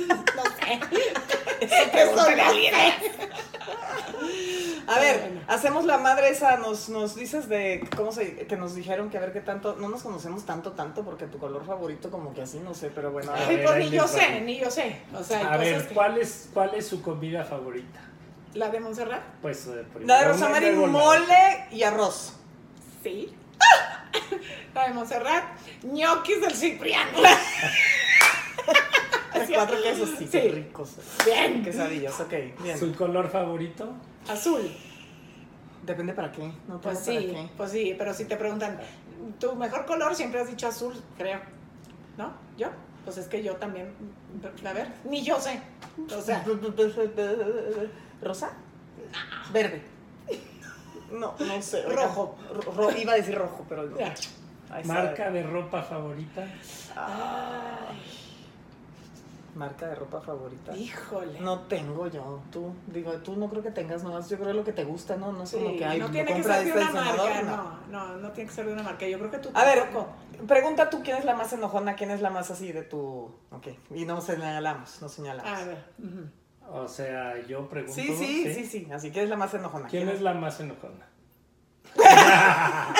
No 0.00 0.42
sé. 0.44 0.80
Eso 1.60 1.90
Pregúntale 1.92 2.40
a 2.40 2.48
alguien. 2.48 2.74
A 4.90 4.98
ver, 4.98 5.42
hacemos 5.46 5.84
la 5.84 5.98
madre 5.98 6.30
esa, 6.30 6.56
nos, 6.56 6.88
nos 6.88 7.14
dices 7.14 7.48
de 7.48 7.88
cómo 7.96 8.10
se, 8.10 8.34
que 8.46 8.56
nos 8.56 8.74
dijeron 8.74 9.08
que 9.08 9.18
a 9.18 9.20
ver 9.20 9.32
qué 9.32 9.40
tanto, 9.40 9.76
no 9.76 9.88
nos 9.88 10.02
conocemos 10.02 10.44
tanto, 10.44 10.72
tanto, 10.72 11.04
porque 11.04 11.26
tu 11.26 11.38
color 11.38 11.64
favorito 11.64 12.10
como 12.10 12.34
que 12.34 12.42
así, 12.42 12.58
no 12.58 12.74
sé, 12.74 12.90
pero 12.92 13.12
bueno, 13.12 13.32
a 13.32 13.46
ver. 13.46 13.62
pues 13.64 13.76
ni 13.78 13.90
yo 13.90 14.08
sé, 14.08 14.40
ni 14.40 14.58
yo 14.58 14.68
sé. 14.70 14.96
O 15.14 15.22
sea, 15.22 15.52
A 15.52 15.56
ver, 15.58 15.86
que- 15.86 15.94
¿cuál 15.94 16.18
es, 16.18 16.48
¿cuál 16.52 16.74
es 16.74 16.88
su 16.88 17.02
comida 17.02 17.44
favorita? 17.44 18.00
¿La 18.54 18.68
de 18.68 18.80
Montserrat? 18.80 19.22
Pues 19.40 19.64
eh, 19.68 19.84
primero 19.94 20.06
La 20.06 20.22
de 20.22 20.28
Rosamari, 20.32 20.70
mole 20.72 21.66
y 21.70 21.84
arroz. 21.84 22.34
Sí. 23.04 23.32
La 24.74 24.88
de 24.88 24.94
Montserrat, 24.94 25.44
ñoquis 25.84 26.40
del 26.40 26.54
Cipriano. 26.56 27.18
Cuatro 29.54 29.82
quesos, 29.82 30.10
sí, 30.18 30.24
Sí. 30.26 30.30
qué 30.30 30.48
ricos. 30.50 30.90
Bien. 31.24 31.62
Quesadillas, 31.64 32.18
ok, 32.20 32.32
bien. 32.62 32.78
¿Su 32.78 32.94
color 32.94 33.28
favorito? 33.30 33.92
Azul. 34.28 34.70
Depende 35.82 36.12
para 36.12 36.30
qué, 36.30 36.52
no 36.68 36.80
Pues 36.80 36.98
para 36.98 37.18
sí, 37.20 37.26
qué. 37.26 37.48
pues 37.56 37.70
sí, 37.72 37.94
pero 37.96 38.12
si 38.12 38.26
te 38.26 38.36
preguntan, 38.36 38.78
tu 39.38 39.54
mejor 39.56 39.86
color 39.86 40.14
siempre 40.14 40.40
has 40.40 40.48
dicho 40.48 40.68
azul, 40.68 40.94
creo. 41.16 41.40
¿No? 42.18 42.32
¿Yo? 42.58 42.68
Pues 43.04 43.16
es 43.16 43.26
que 43.28 43.42
yo 43.42 43.56
también, 43.56 43.90
a 44.66 44.72
ver, 44.74 44.88
ni 45.04 45.22
yo 45.24 45.40
sé. 45.40 45.60
O 46.14 46.20
sea, 46.20 46.44
¿Rosa? 48.22 48.50
Verde. 49.52 49.82
No, 51.10 51.34
no 51.40 51.62
sé. 51.62 51.84
oiga. 51.86 52.04
Rojo. 52.06 52.36
Ro- 52.52 52.72
ro- 52.72 52.96
iba 52.96 53.14
a 53.14 53.16
decir 53.16 53.34
rojo, 53.36 53.64
pero 53.68 53.84
no. 53.84 53.96
¿Marca 54.84 55.30
de 55.30 55.42
ropa 55.42 55.82
favorita? 55.82 56.46
Ay. 56.94 57.96
Marca 59.54 59.86
de 59.88 59.94
ropa 59.96 60.20
favorita. 60.20 60.76
híjole. 60.76 61.40
No 61.40 61.60
tengo 61.60 62.06
yo, 62.08 62.40
tú, 62.52 62.72
digo, 62.86 63.12
tú 63.14 63.36
no 63.36 63.48
creo 63.50 63.62
que 63.62 63.70
tengas 63.70 64.02
nomás, 64.04 64.28
yo 64.28 64.38
creo 64.38 64.52
lo 64.52 64.64
que 64.64 64.72
te 64.72 64.84
gusta, 64.84 65.16
¿no? 65.16 65.32
No 65.32 65.42
es 65.42 65.50
Sí, 65.50 65.56
como 65.56 65.76
que 65.76 65.84
hay 65.84 65.98
no 65.98 66.10
tiene 66.10 66.34
que 66.34 66.42
ser 66.42 66.64
de 66.64 66.72
una 66.72 66.90
marca, 66.92 67.42
no. 67.42 67.56
no, 67.90 68.08
no, 68.08 68.16
no 68.18 68.30
tiene 68.32 68.48
que 68.48 68.54
ser 68.54 68.66
de 68.66 68.72
una 68.74 68.82
marca. 68.82 69.06
Yo 69.08 69.18
creo 69.18 69.30
que 69.30 69.38
tú 69.38 69.50
A 69.54 69.64
ver, 69.64 69.80
tampoco. 69.84 70.08
pregunta 70.46 70.88
tú 70.90 71.02
quién 71.02 71.16
es 71.16 71.24
la 71.24 71.34
más 71.34 71.52
enojona, 71.52 71.94
quién 71.96 72.10
es 72.10 72.20
la 72.20 72.30
más 72.30 72.50
así 72.50 72.70
de 72.72 72.82
tu... 72.82 73.30
Ok, 73.50 73.66
y 73.94 74.04
no 74.04 74.20
señalamos, 74.20 75.02
no 75.02 75.08
señalamos. 75.08 75.50
A 75.52 75.64
ver. 75.64 75.84
O 76.72 76.86
sea, 76.86 77.34
yo 77.48 77.68
pregunto. 77.68 77.94
sí, 78.00 78.14
sí, 78.16 78.54
sí, 78.54 78.64
sí, 78.64 78.88
así 78.92 79.10
quién 79.10 79.24
es 79.24 79.30
la 79.30 79.36
más 79.36 79.52
enojona. 79.54 79.88
¿Quién 79.88 80.08
es 80.08 80.20
la 80.20 80.34
más 80.34 80.60
enojona? 80.60 81.06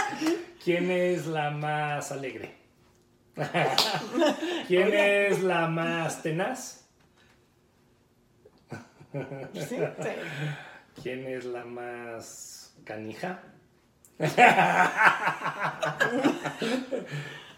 ¿Quién 0.64 0.90
es 0.90 1.26
la 1.26 1.50
más 1.50 2.10
alegre? 2.12 2.56
¿Quién 4.68 4.92
es 4.92 5.42
la 5.42 5.66
más 5.68 6.22
tenaz? 6.22 6.88
Sí. 9.55 9.61
Sí. 9.64 9.76
¿Quién 11.03 11.26
es 11.26 11.44
la 11.44 11.64
más 11.64 12.74
canija? 12.85 13.42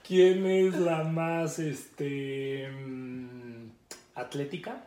¿Quién 0.06 0.46
es 0.46 0.74
la 0.76 1.02
más 1.04 1.58
este 1.58 2.68
mm, 2.70 3.70
atlética? 4.14 4.84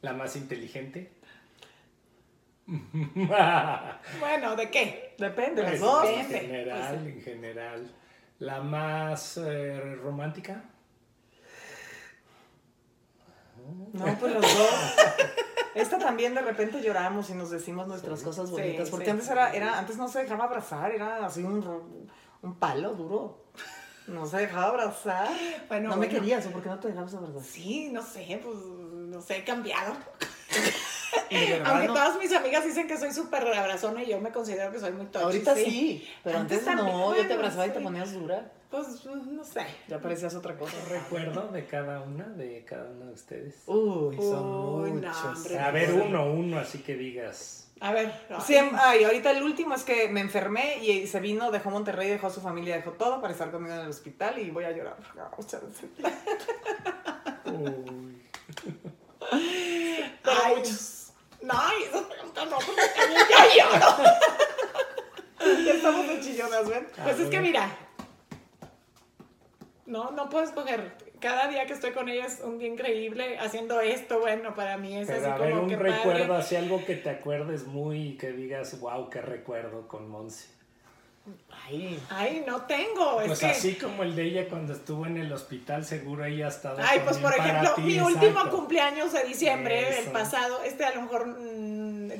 ¿La 0.00 0.12
más 0.12 0.34
inteligente? 0.36 1.12
Bueno, 2.66 4.56
¿de 4.56 4.70
qué? 4.70 5.14
Depende, 5.18 5.62
las 5.62 5.70
Pues, 5.72 5.80
dos. 5.80 6.08
en 6.08 6.26
general, 6.26 6.98
pues, 7.02 7.14
en 7.14 7.22
general. 7.22 7.90
¿La 8.42 8.60
más 8.60 9.36
eh, 9.36 9.80
romántica? 10.02 10.64
No, 13.92 14.04
pues 14.18 14.34
los 14.34 14.42
dos. 14.42 14.94
Esta 15.76 15.96
también 15.96 16.34
de 16.34 16.42
repente 16.42 16.82
lloramos 16.82 17.30
y 17.30 17.34
nos 17.34 17.50
decimos 17.50 17.86
nuestras 17.86 18.18
Sí. 18.18 18.24
cosas 18.24 18.46
Sí, 18.48 18.52
bonitas. 18.52 18.90
Porque 18.90 19.04
sí. 19.04 19.10
antes 19.12 19.28
era, 19.28 19.52
era, 19.54 19.78
antes 19.78 19.96
no 19.96 20.08
se 20.08 20.22
dejaba 20.24 20.46
abrazar, 20.46 20.90
era 20.90 21.24
así 21.24 21.44
un, 21.44 22.08
un 22.42 22.54
palo 22.56 22.94
duro. 22.94 23.44
No 24.08 24.26
se 24.26 24.38
dejaba 24.38 24.70
abrazar. 24.70 25.28
Bueno, 25.68 25.90
no 25.90 25.96
me 25.96 26.06
bueno. 26.08 26.18
querías, 26.20 26.44
¿o 26.46 26.50
por 26.50 26.64
qué 26.64 26.68
no 26.68 26.80
te 26.80 26.88
dejabas 26.88 27.14
abrazar? 27.14 27.42
Sí, 27.44 27.90
no 27.92 28.02
sé, 28.02 28.40
pues 28.42 28.56
no 28.56 29.22
sé, 29.22 29.36
he 29.36 29.44
cambiado. 29.44 29.94
Aunque 31.64 31.86
no. 31.88 31.94
todas 31.94 32.18
mis 32.18 32.32
amigas 32.32 32.64
dicen 32.64 32.86
que 32.86 32.96
soy 32.96 33.12
súper 33.12 33.46
abrazona 33.46 34.02
y 34.02 34.06
yo 34.10 34.20
me 34.20 34.30
considero 34.32 34.70
que 34.72 34.78
soy 34.80 34.92
muy 34.92 35.06
touchy. 35.06 35.24
Ahorita 35.24 35.54
sí, 35.54 36.08
pero 36.24 36.38
Antes 36.38 36.58
antes, 36.60 36.74
también, 36.76 36.96
no, 36.98 37.14
yo 37.16 37.26
te 37.26 37.34
abrazaba 37.34 37.66
y 37.66 37.70
te 37.70 37.78
sí. 37.78 37.84
ponías 37.84 38.12
dura. 38.12 38.50
Pues 38.70 39.04
no 39.04 39.44
sé. 39.44 39.66
Ya 39.88 39.98
parecías 39.98 40.34
otra 40.34 40.56
cosa. 40.56 40.74
¿Recuerdo 40.88 41.48
de 41.48 41.66
cada 41.66 42.00
una, 42.00 42.24
de 42.24 42.64
cada 42.64 42.90
uno 42.90 43.04
de 43.06 43.12
ustedes? 43.12 43.56
Uy, 43.66 44.16
son 44.16 44.82
Uy, 44.84 44.90
no, 44.92 45.08
muchos. 45.08 45.24
hombre. 45.36 45.58
A 45.58 45.70
ver, 45.70 45.92
uno, 45.92 46.24
uno, 46.32 46.58
así 46.58 46.78
que 46.78 46.94
digas. 46.96 47.68
A 47.80 47.92
ver. 47.92 48.10
Siem- 48.46 48.74
ay, 48.80 49.04
ahorita 49.04 49.30
el 49.32 49.42
último 49.42 49.74
es 49.74 49.82
que 49.82 50.08
me 50.08 50.20
enfermé 50.20 50.78
y 50.82 51.06
se 51.06 51.20
vino, 51.20 51.50
dejó 51.50 51.68
Monterrey, 51.68 52.08
dejó 52.08 52.28
a 52.28 52.30
su 52.30 52.40
familia, 52.40 52.76
dejó 52.76 52.92
todo 52.92 53.20
para 53.20 53.32
estar 53.34 53.50
conmigo 53.50 53.74
en 53.74 53.80
el 53.82 53.88
hospital 53.88 54.38
y 54.38 54.48
voy 54.50 54.64
a 54.64 54.70
llorar. 54.70 54.96
No, 55.16 55.28
muchas 55.36 55.60
veces. 55.66 55.90
Uy. 57.44 58.22
Pero 60.22 60.36
Ay, 60.44 60.56
muchos. 60.56 61.12
No, 61.42 61.54
y 61.80 61.82
esas 61.84 62.02
preguntas 62.02 62.48
no, 62.48 62.56
porque 62.58 62.82
también 62.96 63.20
ya 63.28 63.64
lloro. 63.64 64.04
Ya 65.64 65.72
estamos 65.72 66.06
de 66.06 66.20
chillonas, 66.20 66.68
¿ven? 66.68 66.86
Pues 67.02 67.18
es 67.18 67.21
que 67.32 67.40
mira. 67.40 67.68
No, 69.86 70.10
no 70.12 70.28
puedo 70.28 70.44
escoger. 70.44 70.92
Cada 71.20 71.48
día 71.48 71.66
que 71.66 71.72
estoy 71.72 71.92
con 71.92 72.08
ella 72.08 72.26
es 72.26 72.40
un 72.42 72.58
día 72.58 72.68
increíble 72.68 73.38
haciendo 73.38 73.80
esto. 73.80 74.20
Bueno, 74.20 74.54
para 74.54 74.76
mí 74.76 74.96
es 74.96 75.06
Pero 75.06 75.32
a 75.32 75.38
ver, 75.38 75.50
como 75.50 75.62
un 75.62 75.68
que 75.68 75.76
recuerdo, 75.76 76.28
padre. 76.28 76.42
así 76.42 76.56
algo 76.56 76.84
que 76.84 76.96
te 76.96 77.10
acuerdes 77.10 77.66
muy, 77.66 78.16
que 78.16 78.32
digas, 78.32 78.78
wow, 78.80 79.08
qué 79.10 79.20
recuerdo 79.20 79.86
con 79.86 80.08
Monse. 80.08 80.48
Ay, 81.68 82.02
Ay, 82.10 82.42
no 82.44 82.62
tengo. 82.62 83.16
Pues 83.24 83.32
es 83.32 83.38
que. 83.38 83.46
así 83.46 83.74
como 83.76 84.02
el 84.02 84.16
de 84.16 84.24
ella 84.24 84.48
cuando 84.48 84.72
estuvo 84.72 85.06
en 85.06 85.16
el 85.16 85.32
hospital, 85.32 85.84
seguro 85.84 86.24
ella 86.24 86.46
ha 86.46 86.48
estado. 86.48 86.78
Ay, 86.84 87.00
pues 87.04 87.18
por 87.18 87.32
ejemplo, 87.32 87.74
ti, 87.76 87.82
mi 87.82 87.94
exacto. 87.98 88.14
último 88.14 88.50
cumpleaños 88.50 89.12
de 89.12 89.22
diciembre, 89.24 90.00
el 90.00 90.10
pasado, 90.10 90.64
este 90.64 90.84
a 90.84 90.92
lo 90.94 91.02
mejor, 91.02 91.26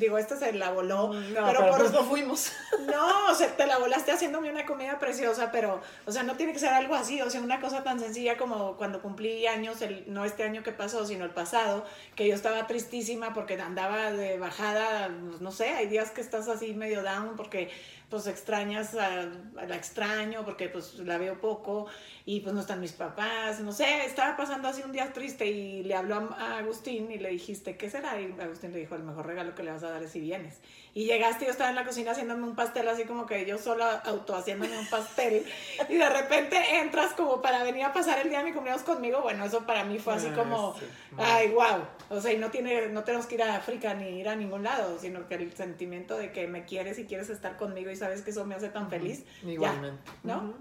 digo, 0.02 0.18
este 0.18 0.36
se 0.36 0.52
la 0.52 0.70
voló, 0.70 1.12
no, 1.12 1.20
pero, 1.32 1.46
pero, 1.46 1.70
por, 1.70 1.78
pues 1.78 1.92
no 1.92 2.04
fuimos. 2.04 2.52
no, 2.86 3.30
o 3.30 3.34
sea, 3.34 3.56
te 3.56 3.66
la 3.66 3.78
volaste 3.78 4.12
haciéndome 4.12 4.50
una 4.50 4.66
comida 4.66 4.98
preciosa, 4.98 5.50
pero, 5.50 5.80
o 6.06 6.12
sea, 6.12 6.22
no 6.22 6.36
tiene 6.36 6.52
que 6.52 6.58
ser 6.58 6.72
algo 6.72 6.94
así, 6.94 7.20
o 7.20 7.30
sea, 7.30 7.40
una 7.40 7.60
cosa 7.60 7.82
tan 7.82 8.00
sencilla 8.00 8.36
como 8.36 8.76
cuando 8.76 9.00
cumplí 9.00 9.46
años, 9.46 9.80
el, 9.82 10.04
no 10.12 10.24
este 10.24 10.42
año 10.44 10.62
que 10.62 10.72
pasó, 10.72 11.06
sino 11.06 11.24
el 11.24 11.30
pasado, 11.30 11.84
que 12.14 12.28
yo 12.28 12.34
estaba 12.34 12.66
tristísima 12.66 13.32
porque 13.32 13.60
andaba 13.60 14.12
de 14.12 14.38
bajada, 14.38 15.10
pues, 15.28 15.40
no 15.40 15.50
sé, 15.50 15.70
hay 15.70 15.86
días 15.86 16.10
que 16.10 16.20
estás 16.20 16.48
así 16.48 16.74
medio 16.74 17.02
down 17.02 17.36
porque 17.36 17.70
pues 18.12 18.26
extrañas 18.26 18.94
a, 18.94 19.22
a 19.56 19.66
la 19.66 19.74
extraño 19.74 20.44
porque 20.44 20.68
pues 20.68 20.98
la 20.98 21.16
veo 21.16 21.40
poco 21.40 21.86
y 22.26 22.40
pues 22.40 22.54
no 22.54 22.60
están 22.60 22.78
mis 22.78 22.92
papás, 22.92 23.58
no 23.60 23.72
sé, 23.72 24.04
estaba 24.04 24.36
pasando 24.36 24.68
así 24.68 24.82
un 24.84 24.92
día 24.92 25.12
triste 25.14 25.46
y 25.46 25.82
le 25.82 25.94
habló 25.96 26.16
a, 26.38 26.58
Agustín 26.58 27.10
y 27.10 27.18
le 27.18 27.30
dijiste, 27.30 27.76
¿qué 27.78 27.88
será? 27.90 28.20
Y 28.20 28.32
Agustín 28.38 28.72
le 28.72 28.78
dijo, 28.80 28.94
el 28.94 29.02
mejor 29.02 29.26
regalo 29.26 29.54
que 29.54 29.62
le 29.62 29.72
vas 29.72 29.82
a 29.82 29.90
dar 29.90 30.02
es 30.02 30.10
si 30.12 30.20
vienes. 30.20 30.60
Y 30.94 31.06
llegaste 31.06 31.44
y 31.44 31.46
yo 31.46 31.52
estaba 31.52 31.70
en 31.70 31.76
la 31.76 31.84
cocina 31.86 32.10
haciéndome 32.12 32.44
un 32.44 32.54
pastel 32.54 32.86
así 32.86 33.04
como 33.04 33.24
que 33.24 33.46
yo 33.46 33.56
sola 33.56 34.02
auto 34.04 34.36
haciéndome 34.36 34.78
un 34.78 34.86
pastel 34.90 35.44
y 35.88 35.94
de 35.96 36.08
repente 36.10 36.58
entras 36.80 37.14
como 37.14 37.40
para 37.40 37.62
venir 37.64 37.84
a 37.84 37.94
pasar 37.94 38.18
el 38.20 38.28
día 38.28 38.40
de 38.40 38.44
mi 38.44 38.52
cumpleaños 38.52 38.84
conmigo, 38.84 39.22
bueno, 39.22 39.44
eso 39.46 39.66
para 39.66 39.84
mí 39.84 39.98
fue 39.98 40.14
así 40.14 40.28
Ah, 40.30 40.34
como, 40.36 40.74
sí. 40.78 40.84
ay, 41.18 41.48
wow, 41.48 41.86
o 42.10 42.20
sea, 42.20 42.32
y 42.32 42.36
no, 42.36 42.50
tiene, 42.50 42.88
no 42.88 43.02
tenemos 43.04 43.26
que 43.26 43.36
ir 43.36 43.42
a 43.42 43.56
África 43.56 43.94
ni 43.94 44.20
ir 44.20 44.28
a 44.28 44.36
ningún 44.36 44.62
lado, 44.62 44.98
sino 45.00 45.26
que 45.26 45.34
el 45.36 45.52
sentimiento 45.56 46.18
de 46.18 46.30
que 46.30 46.46
me 46.46 46.64
quieres 46.66 46.98
y 46.98 47.06
quieres 47.06 47.30
estar 47.30 47.56
conmigo 47.56 47.90
y 47.90 47.96
sabes 48.02 48.22
que 48.22 48.30
eso 48.32 48.44
me 48.44 48.54
hace 48.56 48.68
tan 48.68 48.90
feliz, 48.90 49.24
Igualmente. 49.46 50.10
¿no? 50.24 50.54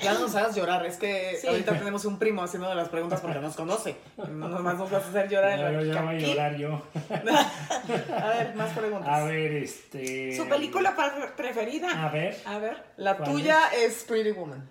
Ya 0.00 0.14
no 0.14 0.20
nos 0.20 0.34
hagas 0.34 0.54
llorar, 0.56 0.84
es 0.86 0.96
que 0.96 1.36
Sí. 1.40 1.46
ahorita 1.46 1.78
tenemos 1.78 2.04
un 2.04 2.18
primo 2.18 2.42
haciendo 2.42 2.72
las 2.74 2.88
preguntas 2.88 3.20
porque 3.20 3.38
nos 3.40 3.54
conoce. 3.56 3.96
No 4.16 4.48
nomás 4.48 4.76
nos 4.76 4.90
vas 4.90 5.04
a 5.04 5.08
hacer 5.08 5.28
llorar. 5.28 5.58
Ya, 5.58 5.82
ya 5.94 6.02
voy 6.02 6.14
a 6.16 6.18
llorar 6.18 6.56
yo. 6.56 6.82
A 8.22 8.28
ver, 8.30 8.54
más 8.56 8.70
preguntas. 8.76 9.08
A 9.08 9.24
ver, 9.24 9.52
este. 9.52 10.36
Su 10.36 10.48
película 10.48 10.94
pa- 10.96 11.34
preferida. 11.36 12.06
A 12.06 12.10
ver. 12.10 12.36
A 12.46 12.58
ver. 12.58 12.82
La 12.96 13.16
¿Cuál 13.16 13.30
tuya 13.32 13.68
es? 13.74 14.04
Pretty 14.04 14.30
Woman. 14.32 14.68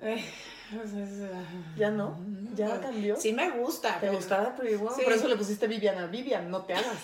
Eh, 0.00 0.24
pues 0.74 0.92
es, 0.94 1.20
ah, 1.32 1.42
¿Ya 1.76 1.90
no? 1.90 2.18
¿Ya 2.54 2.80
cambió? 2.80 3.16
Sí 3.16 3.32
me 3.32 3.50
gusta. 3.50 3.94
¿Te 3.94 4.00
pero 4.00 4.14
gustaba 4.14 4.56
Pretty 4.56 4.76
Woman? 4.76 4.94
Sí. 4.96 5.02
Por 5.04 5.12
eso 5.12 5.28
le 5.28 5.36
pusiste 5.36 5.66
Viviana. 5.66 6.06
Vivian, 6.06 6.50
no 6.50 6.62
te 6.62 6.74
hagas. 6.74 6.98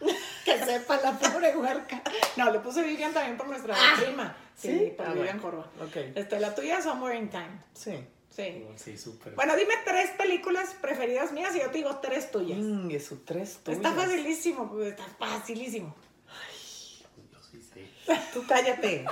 Que 0.44 0.58
sepa 0.64 0.96
la 1.00 1.12
pobre 1.12 1.56
huerca. 1.56 2.02
No, 2.36 2.50
le 2.50 2.58
puse 2.60 2.82
Vivian 2.82 3.12
también 3.12 3.36
por 3.36 3.46
nuestra 3.48 3.76
prima. 4.02 4.36
Sí, 4.56 4.68
¿sí? 4.68 4.92
por 4.96 5.06
Ah, 5.06 5.12
Vivian 5.12 5.40
bueno. 5.40 5.66
Corva. 5.68 5.86
Ok. 5.86 5.96
Este, 6.14 6.40
la 6.40 6.54
tuya 6.54 6.78
es 6.78 6.84
Somewhere 6.84 7.16
in 7.16 7.30
Time. 7.30 7.62
Sí. 7.74 8.04
Sí. 8.30 8.66
Sí, 8.76 8.96
súper. 8.96 9.34
Bueno, 9.34 9.54
dime 9.56 9.74
tres 9.84 10.10
películas 10.12 10.74
preferidas 10.80 11.32
mías 11.32 11.54
y 11.54 11.60
yo 11.60 11.66
te 11.70 11.78
digo 11.78 11.98
tres 11.98 12.30
tuyas. 12.30 12.58
Mm, 12.58 12.90
su 12.98 13.18
tres 13.18 13.58
tuyas. 13.62 13.76
Está 13.76 13.92
facilísimo, 13.92 14.70
pues, 14.70 14.92
está 14.92 15.04
facilísimo. 15.18 15.94
Yo 17.30 17.38
sí 17.50 17.60
sé. 17.60 17.86
Tú 18.32 18.42
cállate. 18.48 19.04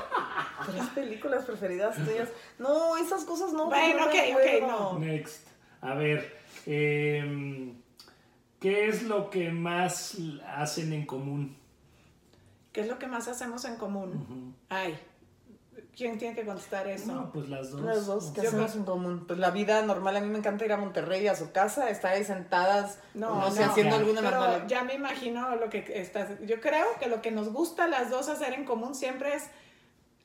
Tres 0.73 0.87
películas 0.95 1.45
preferidas 1.45 1.97
tuyas. 2.03 2.31
No, 2.59 2.97
esas 2.97 3.25
cosas 3.25 3.53
no. 3.53 3.67
Bueno, 3.67 3.99
no 4.01 4.07
ok, 4.07 4.15
ok, 4.35 4.63
no. 4.63 4.99
Next. 4.99 5.47
A 5.83 5.95
ver. 5.95 6.39
em, 6.67 7.75
¿Qué 8.61 8.89
es 8.89 9.03
lo 9.05 9.31
que 9.31 9.51
más 9.51 10.17
hacen 10.47 10.93
en 10.93 11.07
común? 11.07 11.57
¿Qué 12.73 12.83
es 12.83 12.89
lo 12.89 12.99
que 12.99 13.07
más 13.07 13.27
hacemos 13.27 13.65
en 13.65 13.77
común? 13.77 14.55
Ay, 14.69 14.97
¿quién 15.97 16.19
tiene 16.19 16.35
que 16.37 16.45
contestar 16.45 16.87
eso? 16.87 17.13
No, 17.13 17.33
pues 17.33 17.49
las 17.49 17.71
dos. 17.71 17.81
Las 17.81 18.07
dos, 18.07 18.33
¿qué 18.35 18.43
Yo 18.43 18.49
hacemos 18.49 18.77
en 18.77 18.85
común? 18.85 19.25
Pues 19.27 19.39
la 19.39 19.51
vida 19.51 19.83
normal, 19.83 20.17
a 20.17 20.21
mí 20.21 20.29
me 20.29 20.39
encanta 20.39 20.65
ir 20.67 20.73
a 20.73 20.77
Monterrey, 20.77 21.27
a 21.27 21.35
su 21.35 21.53
casa, 21.53 21.89
estar 21.91 22.13
ahí 22.13 22.23
sentadas, 22.25 22.99
No, 23.15 23.41
no, 23.41 23.51
sé, 23.51 23.65
haciendo 23.65 23.97
ya. 23.97 24.01
alguna 24.03 24.21
Pero 24.21 24.41
normal. 24.41 24.67
ya 24.69 24.85
me 24.85 24.95
imagino 24.95 25.57
lo 25.57 25.71
que 25.71 25.85
estás. 25.95 26.29
Yo 26.47 26.61
creo 26.61 26.87
que 27.01 27.09
lo 27.09 27.23
que 27.23 27.31
nos 27.31 27.51
gusta 27.53 27.89
las 27.89 28.11
dos 28.11 28.29
hacer 28.29 28.53
en 28.53 28.65
común 28.67 28.95
siempre 28.95 29.35
es 29.35 29.45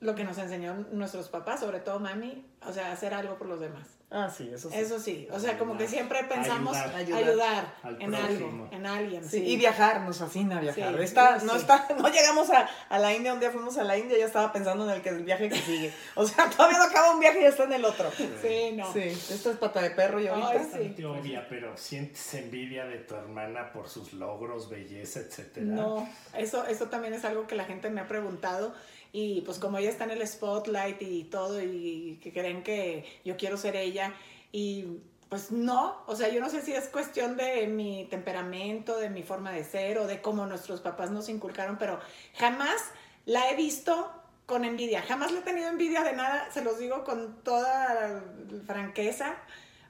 lo 0.02 0.14
que 0.14 0.26
nos 0.26 0.38
enseñó 0.38 0.76
nuestros 0.92 1.30
papás, 1.30 1.62
sobre 1.62 1.80
todo 1.80 2.00
mami, 2.00 2.46
o 2.62 2.74
sea, 2.74 2.92
hacer 2.92 3.14
algo 3.14 3.38
por 3.38 3.48
los 3.48 3.60
demás. 3.62 3.88
Ah, 4.18 4.30
sí, 4.30 4.50
eso 4.54 4.70
sí. 4.70 4.78
Eso 4.78 4.98
sí, 4.98 5.28
o 5.30 5.38
sea, 5.38 5.58
como 5.58 5.78
que 5.78 5.90
siempre 5.90 6.24
pensamos 6.24 6.74
Ayudar. 6.78 6.96
ayudar, 6.96 7.24
Ayudar. 7.24 7.76
Al 7.84 8.02
en 8.02 8.16
algo, 8.16 8.70
en 8.72 8.86
alguien. 8.86 9.24
Sí, 9.30 9.40
Sí, 9.40 9.44
y 9.44 9.58
viajar, 9.58 10.00
nos 10.04 10.20
fascina 10.20 10.62
viajar. 10.62 10.98
Sí, 10.98 11.08
sí. 11.08 11.46
no, 11.46 11.56
está, 11.58 11.86
no 12.00 12.08
llegamos 12.08 12.50
a, 12.50 12.70
a 12.88 12.98
la 12.98 13.14
India, 13.14 13.34
un 13.34 13.42
día 13.42 13.52
fuimos 13.52 13.78
a 13.78 13.84
la 13.84 13.98
India 13.98 14.16
y 14.16 14.22
ya 14.22 14.28
estaba 14.28 14.54
pensando 14.54 14.86
en 14.86 14.96
el, 14.96 15.02
que, 15.02 15.10
el 15.10 15.26
viaje 15.26 15.50
que 15.50 15.58
sigue. 15.58 15.94
O 16.16 16.26
sea, 16.26 16.50
todavía 16.56 16.78
no 16.78 16.86
acaba 16.86 17.12
un 17.12 17.20
viaje 17.20 17.40
y 17.40 17.42
ya 17.42 17.50
está 17.50 17.66
en 17.66 17.74
el 17.74 17.84
otro. 17.84 18.10
Sí, 18.42 18.72
no. 18.74 18.94
Sí, 18.94 19.02
esto 19.02 19.52
es 19.52 19.58
pata 19.58 19.82
de 19.82 19.92
perro 19.92 20.22
y 20.22 20.28
ahorita. 20.28 20.50
Ay, 20.50 20.60
sí. 20.60 20.64
Bastante 20.72 21.06
obvia, 21.06 21.46
pero 21.50 21.76
sientes 21.76 22.34
envidia 22.36 22.86
de 22.86 23.00
tu 23.00 23.16
hermana 23.16 23.74
por 23.74 23.90
sus 23.90 24.14
logros, 24.14 24.70
belleza, 24.70 25.20
etcétera. 25.20 25.66
No, 25.66 26.08
eso, 26.38 26.66
eso 26.68 26.86
también 26.86 27.14
es 27.14 27.26
algo 27.26 27.48
que 27.48 27.56
la 27.56 27.66
gente 27.66 27.90
me 27.90 28.00
ha 28.00 28.08
preguntado 28.08 28.74
y 29.12 29.42
pues 29.42 29.60
como 29.60 29.78
ella 29.78 29.90
está 29.90 30.04
en 30.06 30.12
el 30.12 30.28
spotlight 30.28 31.02
y 31.02 31.24
todo 31.26 31.62
y 31.62 32.20
que 32.22 32.32
creen 32.32 32.64
que 32.64 33.06
yo 33.24 33.38
quiero 33.38 33.58
ser 33.58 33.76
ella 33.76 34.14
y 34.52 35.00
pues 35.30 35.52
no, 35.52 36.04
o 36.06 36.16
sea, 36.16 36.30
yo 36.30 36.40
no 36.40 36.50
sé 36.50 36.62
si 36.62 36.74
es 36.74 36.88
cuestión 36.88 37.36
de 37.36 37.68
mi 37.68 38.06
temperamento, 38.06 38.98
de 38.98 39.10
mi 39.10 39.24
forma 39.24 39.52
de 39.52 39.64
ser 39.64 39.98
o 39.98 40.08
de 40.08 40.22
cómo 40.22 40.46
nuestros 40.46 40.82
papás 40.82 41.12
nos 41.12 41.30
inculcaron, 41.30 41.78
pero 41.78 42.00
jamás 42.36 42.92
la 43.26 43.50
he 43.50 43.56
visto 43.56 44.12
con 44.46 44.64
envidia, 44.64 45.02
jamás 45.02 45.32
le 45.32 45.40
he 45.40 45.42
tenido 45.42 45.68
envidia 45.68 46.04
de 46.04 46.14
nada, 46.14 46.52
se 46.52 46.64
los 46.64 46.78
digo 46.78 47.04
con 47.04 47.44
toda 47.44 48.24
franqueza. 48.68 49.36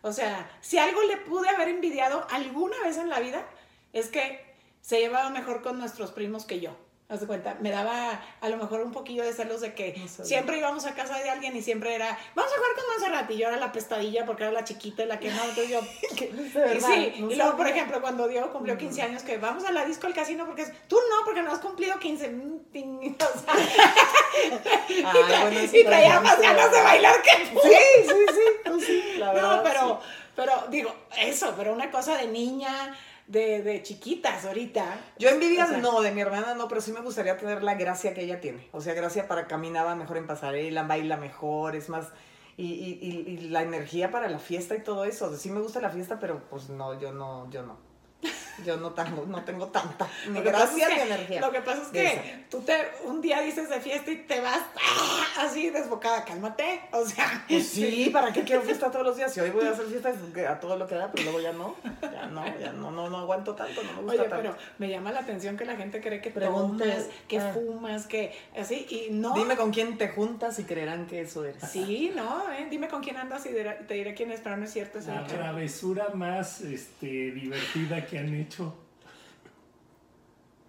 O 0.01 0.13
sea, 0.13 0.49
si 0.61 0.77
algo 0.77 1.01
le 1.03 1.17
pude 1.17 1.49
haber 1.49 1.67
envidiado 1.67 2.25
alguna 2.29 2.79
vez 2.83 2.97
en 2.97 3.09
la 3.09 3.19
vida, 3.19 3.45
es 3.91 4.07
que 4.07 4.39
se 4.81 4.99
llevaba 4.99 5.29
mejor 5.29 5.61
con 5.61 5.79
nuestros 5.79 6.11
primos 6.11 6.45
que 6.45 6.59
yo. 6.59 6.77
Haz 7.07 7.19
de 7.19 7.27
cuenta, 7.27 7.55
me 7.59 7.69
daba 7.69 8.19
a 8.41 8.49
lo 8.49 8.57
mejor 8.57 8.81
un 8.81 8.91
poquillo 8.91 9.23
de 9.23 9.31
celos 9.31 9.61
de 9.61 9.75
que 9.75 9.95
No 9.95 10.25
siempre 10.25 10.57
íbamos 10.57 10.85
a 10.85 10.95
casa 10.95 11.19
de 11.19 11.29
alguien 11.29 11.55
y 11.55 11.61
siempre 11.61 11.93
era, 11.93 12.17
vamos 12.33 12.51
a 12.51 12.55
jugar 12.55 12.71
con 12.75 12.83
Monserrat 12.87 13.29
y 13.29 13.37
yo 13.37 13.47
era 13.47 13.57
la 13.57 13.71
pestadilla 13.71 14.25
porque 14.25 14.41
era 14.41 14.51
la 14.51 14.63
chiquita 14.63 15.03
y 15.03 15.05
la 15.05 15.19
que 15.19 15.29
no, 15.29 15.43
entonces 15.43 15.69
yo... 15.69 15.81
y 16.75 16.81
sí, 16.81 17.13
y 17.29 17.35
luego 17.35 17.57
por 17.57 17.67
ejemplo 17.67 18.01
cuando 18.01 18.27
Diego 18.27 18.51
cumplió 18.51 18.75
15 18.75 19.01
años 19.03 19.21
que 19.21 19.37
vamos 19.37 19.65
a 19.65 19.71
la 19.71 19.85
disco 19.85 20.07
al 20.07 20.15
casino 20.15 20.47
porque 20.47 20.63
es, 20.63 20.73
tú 20.87 20.95
no, 20.95 21.25
porque 21.25 21.43
no 21.43 21.51
has 21.51 21.59
cumplido 21.59 21.99
15, 21.99 22.27
mm, 22.27 22.59
ting, 22.71 23.15
o 23.19 23.39
sea, 23.39 23.53
Ay, 25.05 25.23
bueno, 25.41 25.59
eso 25.59 25.77
y 25.77 25.83
traía 25.83 26.19
más 26.19 26.39
ganas 26.39 26.71
de 26.71 26.81
bailar 26.81 27.21
que 27.21 27.45
tú. 27.53 27.59
Sí, 27.63 27.77
sí, 28.03 28.25
sí, 28.33 28.41
tú 28.63 28.81
sí, 28.81 29.03
la 29.17 29.33
verdad. 29.33 29.57
No, 29.57 29.63
pero, 29.63 30.01
sí. 30.01 30.31
pero 30.35 30.63
digo, 30.69 30.95
eso, 31.17 31.53
pero 31.55 31.73
una 31.73 31.91
cosa 31.91 32.17
de 32.17 32.27
niña, 32.27 32.95
de, 33.27 33.61
de 33.61 33.83
chiquitas 33.83 34.45
ahorita. 34.45 34.99
Yo 35.17 35.29
envidia 35.29 35.65
O 35.65 35.69
sea, 35.69 35.77
no, 35.77 36.01
de 36.01 36.11
mi 36.11 36.21
hermana 36.21 36.53
no, 36.55 36.67
pero 36.67 36.81
sí 36.81 36.91
me 36.91 37.01
gustaría 37.01 37.37
tener 37.37 37.63
la 37.63 37.75
gracia 37.75 38.13
que 38.13 38.21
ella 38.21 38.39
tiene. 38.39 38.67
O 38.71 38.81
sea, 38.81 38.93
gracia 38.93 39.27
para 39.27 39.47
caminaba 39.47 39.95
mejor 39.95 40.17
en 40.17 40.27
pasarela, 40.27 40.83
baila 40.83 41.17
mejor, 41.17 41.75
es 41.75 41.89
más... 41.89 42.09
Y, 42.57 42.67
y, 42.67 43.09
y, 43.27 43.49
la 43.49 43.63
energía 43.63 44.11
para 44.11 44.29
la 44.29 44.39
fiesta 44.39 44.77
y 44.77 44.81
todo 44.81 45.03
eso. 45.03 45.25
O 45.25 45.29
sea, 45.29 45.37
sí 45.37 45.49
me 45.49 45.59
gusta 45.59 45.81
la 45.81 45.89
fiesta, 45.89 46.19
pero 46.19 46.41
pues 46.49 46.69
no, 46.69 46.97
yo 46.97 47.11
no, 47.11 47.49
yo 47.51 47.63
no. 47.63 47.77
Yo 48.63 48.77
no 48.77 48.91
tengo, 48.91 49.25
no 49.25 49.43
tengo 49.43 49.67
tanta 49.67 50.07
ni 50.27 50.35
Lo 50.35 50.43
que 50.43 50.51
pasa 50.51 50.65
gracia 50.67 50.87
es 50.87 50.89
ni 50.93 50.95
que- 50.99 51.13
energía. 51.13 51.41
Lo 51.41 51.51
que 51.51 51.61
pasa 51.61 51.81
es 51.81 51.87
que 51.89 52.07
esa. 52.07 52.21
tú 52.49 52.61
te 52.61 52.73
un 53.05 53.21
día 53.21 53.41
dices 53.41 53.69
de 53.69 53.79
fiesta 53.81 54.11
y 54.11 54.17
te 54.17 54.39
vas 54.39 54.59
¡ah! 54.75 55.45
así 55.45 55.69
desbocada, 55.69 56.23
cálmate. 56.23 56.81
O 56.91 57.05
sea, 57.05 57.43
Pues 57.47 57.67
sí, 57.67 58.09
¿para 58.13 58.31
qué 58.31 58.43
quiero 58.43 58.61
fiesta 58.61 58.89
todos 58.91 59.05
los 59.05 59.17
días? 59.17 59.33
Si 59.33 59.39
hoy 59.39 59.49
voy 59.49 59.65
a 59.65 59.71
hacer 59.71 59.85
fiesta 59.87 60.09
es 60.11 60.17
que 60.33 60.47
a 60.47 60.59
todo 60.59 60.77
lo 60.77 60.87
que 60.87 60.95
da, 60.95 61.11
pero 61.11 61.23
luego 61.23 61.41
ya 61.41 61.51
no. 61.51 61.75
Ya 62.01 62.27
no, 62.27 62.45
ya 62.59 62.71
no, 62.71 62.91
no, 62.91 63.09
no 63.09 63.17
aguanto 63.19 63.55
tanto, 63.55 63.83
no 63.83 63.91
me 63.93 64.01
gusta 64.03 64.11
Oye, 64.21 64.29
tanto. 64.29 64.35
pero 64.37 64.57
me 64.77 64.89
llama 64.89 65.11
la 65.11 65.19
atención 65.19 65.57
que 65.57 65.65
la 65.65 65.75
gente 65.75 65.99
cree 66.01 66.21
que 66.21 66.31
Preguntas, 66.31 66.87
tomas, 66.87 67.09
que 67.27 67.39
ah. 67.39 67.51
fumas, 67.53 68.05
que 68.07 68.33
así, 68.59 68.85
y 68.89 69.13
no. 69.13 69.33
Dime 69.33 69.55
con 69.57 69.71
quién 69.71 69.97
te 69.97 70.09
juntas 70.09 70.57
y 70.59 70.63
creerán 70.63 71.07
que 71.07 71.21
eso 71.21 71.43
eres. 71.43 71.63
Sí, 71.69 72.11
no, 72.15 72.51
¿eh? 72.53 72.67
dime 72.69 72.87
con 72.87 73.01
quién 73.03 73.17
andas 73.17 73.45
y 73.45 73.49
dirá- 73.49 73.79
te 73.87 73.95
diré 73.95 74.13
quién 74.13 74.31
es, 74.31 74.39
pero 74.41 74.55
no 74.57 74.65
es 74.65 74.71
cierto. 74.73 74.99
es 74.99 75.07
La 75.07 75.25
travesura 75.27 76.09
más 76.13 76.61
este, 76.61 77.31
divertida 77.31 78.05
que 78.05 78.19
han 78.19 78.33
hecho. 78.33 78.44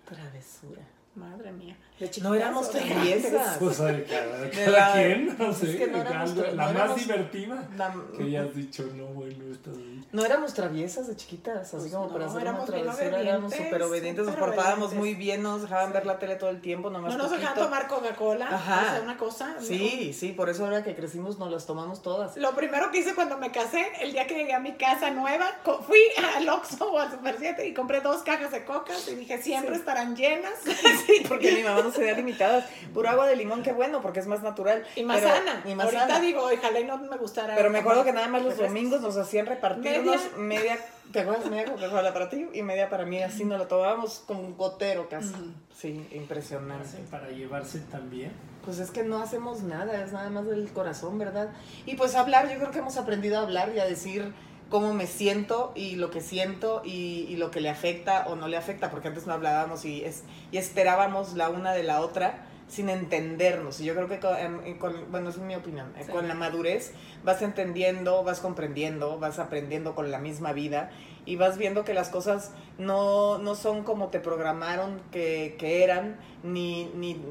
Travesura. 0.05 0.83
Madre 1.17 1.51
mía. 1.51 1.77
De 1.99 2.11
No 2.23 2.35
éramos 2.35 2.71
traviesas. 2.71 3.57
Pues 3.59 3.79
cada, 3.79 4.05
cada 4.51 4.71
la- 4.71 4.93
quien, 4.93 5.35
no 5.39 5.51
es 5.51 5.57
sé, 5.57 5.79
que 5.79 5.87
no 5.87 5.97
éramos 6.03 6.31
algo- 6.31 6.43
tra- 6.43 6.53
la 6.53 6.67
no 6.67 6.73
más 6.73 6.75
éramos- 6.75 7.01
divertida. 7.01 7.69
La- 7.79 7.95
Que 8.19 8.23
hayas 8.25 8.55
dicho, 8.55 8.83
no, 8.95 9.07
bueno, 9.07 9.45
esta. 9.51 9.71
No 10.13 10.25
éramos 10.25 10.53
traviesas 10.53 11.07
de 11.09 11.17
chiquitas, 11.17 11.57
así 11.73 11.77
Pues 11.77 11.93
como 11.93 12.07
no, 12.07 12.13
para 12.13 12.27
hacer 12.27 12.37
una 12.43 12.51
éramos 12.51 12.67
travesura, 12.67 13.21
éramos 13.21 13.55
súper 13.55 13.83
obedientes, 13.83 14.27
nos 14.27 14.37
portábamos 14.37 14.93
muy 14.93 15.15
bien, 15.15 15.43
nos 15.43 15.63
dejaban 15.63 15.93
ver 15.95 16.05
la 16.07 16.19
tele 16.19 16.37
todo 16.37 16.51
el 16.51 16.61
tiempo, 16.61 16.91
nomás 16.91 17.13
No 17.13 17.19
nos 17.19 17.31
dejaban 17.31 17.59
tomar 17.65 17.89
Coca-Cola, 17.89 18.47
Ajá. 18.47 18.83
o 18.89 18.91
sea, 18.93 19.01
una 19.03 19.17
cosa. 19.17 19.55
¿no? 19.55 19.63
Sí, 19.63 20.13
sí, 20.13 20.33
por 20.33 20.51
eso 20.51 20.65
ahora 20.67 20.85
que 20.85 20.95
crecimos 20.95 21.39
nos 21.39 21.51
las 21.51 21.65
tomamos 21.67 22.03
todas. 22.03 22.37
Lo 22.37 22.55
primero 22.55 22.91
que 22.91 22.99
hice 22.99 23.15
cuando 23.15 23.39
me 23.39 23.51
casé, 23.53 23.87
el 24.03 24.13
día 24.13 24.27
que 24.27 24.35
llegué 24.35 24.53
a 24.53 24.61
mi 24.61 24.75
casa 24.75 25.11
nueva, 25.11 25.47
co- 25.65 25.83
fui 25.83 25.99
al 26.37 26.47
Oxxo 26.49 26.93
o 26.93 26.99
al 26.99 27.11
Super 27.11 27.37
7 27.39 27.67
y 27.67 27.73
compré 27.75 28.01
dos 28.03 28.23
cajas 28.23 28.53
de 28.53 28.65
cocas 28.67 29.09
y 29.09 29.15
dije, 29.15 29.41
siempre 29.43 29.75
Sí. 29.75 29.81
estarán 29.81 30.15
llenas. 30.15 30.53
Sí, 31.07 31.25
porque 31.29 31.53
mi 31.53 31.63
mamá 31.63 31.83
no 31.83 31.91
se 31.93 32.05
da 32.05 32.13
limitadas. 32.13 32.65
Puro 32.93 33.09
agua 33.09 33.27
de 33.27 33.37
limón, 33.37 33.63
qué 33.63 33.73
bueno, 33.73 34.01
porque 34.03 34.21
es 34.21 34.27
más 34.27 34.43
natural. 34.43 34.85
Y 34.97 35.05
más 35.05 35.21
pero- 35.21 35.35
sana. 35.35 35.63
Y 35.65 35.75
más 35.75 35.87
Ahorita 35.87 36.07
sana. 36.09 36.21
digo, 36.21 36.43
ojalá 36.53 36.81
y 36.81 36.85
no 36.85 36.99
me 36.99 37.17
gustara. 37.17 37.55
Pero 37.55 37.71
me 37.71 37.79
acuerdo 37.79 38.05
que 38.05 38.13
nada 38.13 38.29
más 38.29 38.43
los 38.43 38.53
refrescos. 38.53 38.75
domingos 38.75 39.01
nos 39.01 39.17
hacían 39.17 39.47
repartirnos 39.47 40.21
media, 40.37 40.79
¿te 41.13 41.21
acuerdas? 41.21 41.49
Media 41.51 41.65
Coca-Cola 41.67 42.13
para 42.13 42.29
ti 42.29 42.47
y 42.53 42.63
media 42.63 42.89
para 42.91 43.05
mí, 43.07 43.23
así 43.23 43.45
nos 43.45 43.59
la 43.59 43.69
tomábamos 43.69 44.21
con 44.27 44.37
un 44.39 44.57
gotero 44.57 45.09
casi. 45.09 45.35
Sí, 45.77 46.07
impresionante. 46.13 46.99
Para 47.11 47.29
llevarse 47.31 47.81
también. 47.91 48.33
Pues 48.65 48.79
es 48.81 48.91
que 48.91 49.05
no 49.05 49.19
hacemos 49.23 49.63
nada, 49.63 50.03
es 50.03 50.13
nada 50.13 50.29
más 50.31 50.47
del 50.47 50.69
corazón, 50.73 51.19
¿verdad? 51.19 51.51
Y 51.85 51.95
pues 51.95 52.15
hablar, 52.17 52.51
yo 52.51 52.59
creo 52.59 52.71
que 52.73 52.79
hemos 52.81 52.97
aprendido 52.97 53.39
a 53.39 53.43
hablar 53.43 53.71
y 53.75 53.79
a 53.79 53.85
decir 53.85 54.33
cómo 54.71 54.93
me 54.95 55.07
siento 55.07 55.73
y 55.75 55.97
lo 55.97 56.11
que 56.11 56.21
siento 56.21 56.83
y, 56.85 57.27
y 57.29 57.37
lo 57.37 57.51
que 57.51 57.61
le 57.61 57.69
afecta 57.71 58.27
o 58.29 58.35
no 58.37 58.49
le 58.49 58.57
afecta, 58.57 58.91
porque 58.91 59.09
antes 59.09 59.27
no 59.27 59.33
hablábamos 59.33 59.85
y, 59.85 60.05
es, 60.05 60.25
y 60.51 60.59
esperábamos 60.59 61.35
la 61.35 61.49
una 61.51 61.73
de 61.73 61.83
la 61.85 62.01
otra 62.01 62.47
sin 62.69 62.89
entendernos. 62.89 63.81
Y 63.81 63.85
yo 63.85 63.95
creo 63.95 64.09
que, 64.09 64.19
con, 64.19 64.37
em, 64.37 64.79
con- 64.79 65.11
bueno, 65.13 65.29
es 65.31 65.39
mi 65.39 65.55
opinión, 65.55 65.93
eh, 65.97 66.03
Sí. 66.05 66.11
con 66.11 66.27
la 66.27 66.35
madurez 66.35 66.93
vas 67.23 67.41
entendiendo, 67.43 68.25
vas 68.25 68.41
comprendiendo, 68.41 69.21
vas 69.21 69.39
aprendiendo 69.39 69.95
con 69.95 70.11
la 70.11 70.19
misma 70.19 70.53
vida 70.53 70.91
y 71.27 71.37
vas 71.37 71.59
viendo 71.59 71.85
que 71.85 71.95
las 71.95 72.09
cosas 72.09 72.51
no, 72.77 73.39
no 73.39 73.55
son 73.55 73.85
como 73.85 74.09
te 74.09 74.19
programaron 74.19 75.01
que, 75.13 75.55
que 75.61 75.85
eran, 75.85 76.17
ni, 76.43 76.87
ni, 76.97 77.23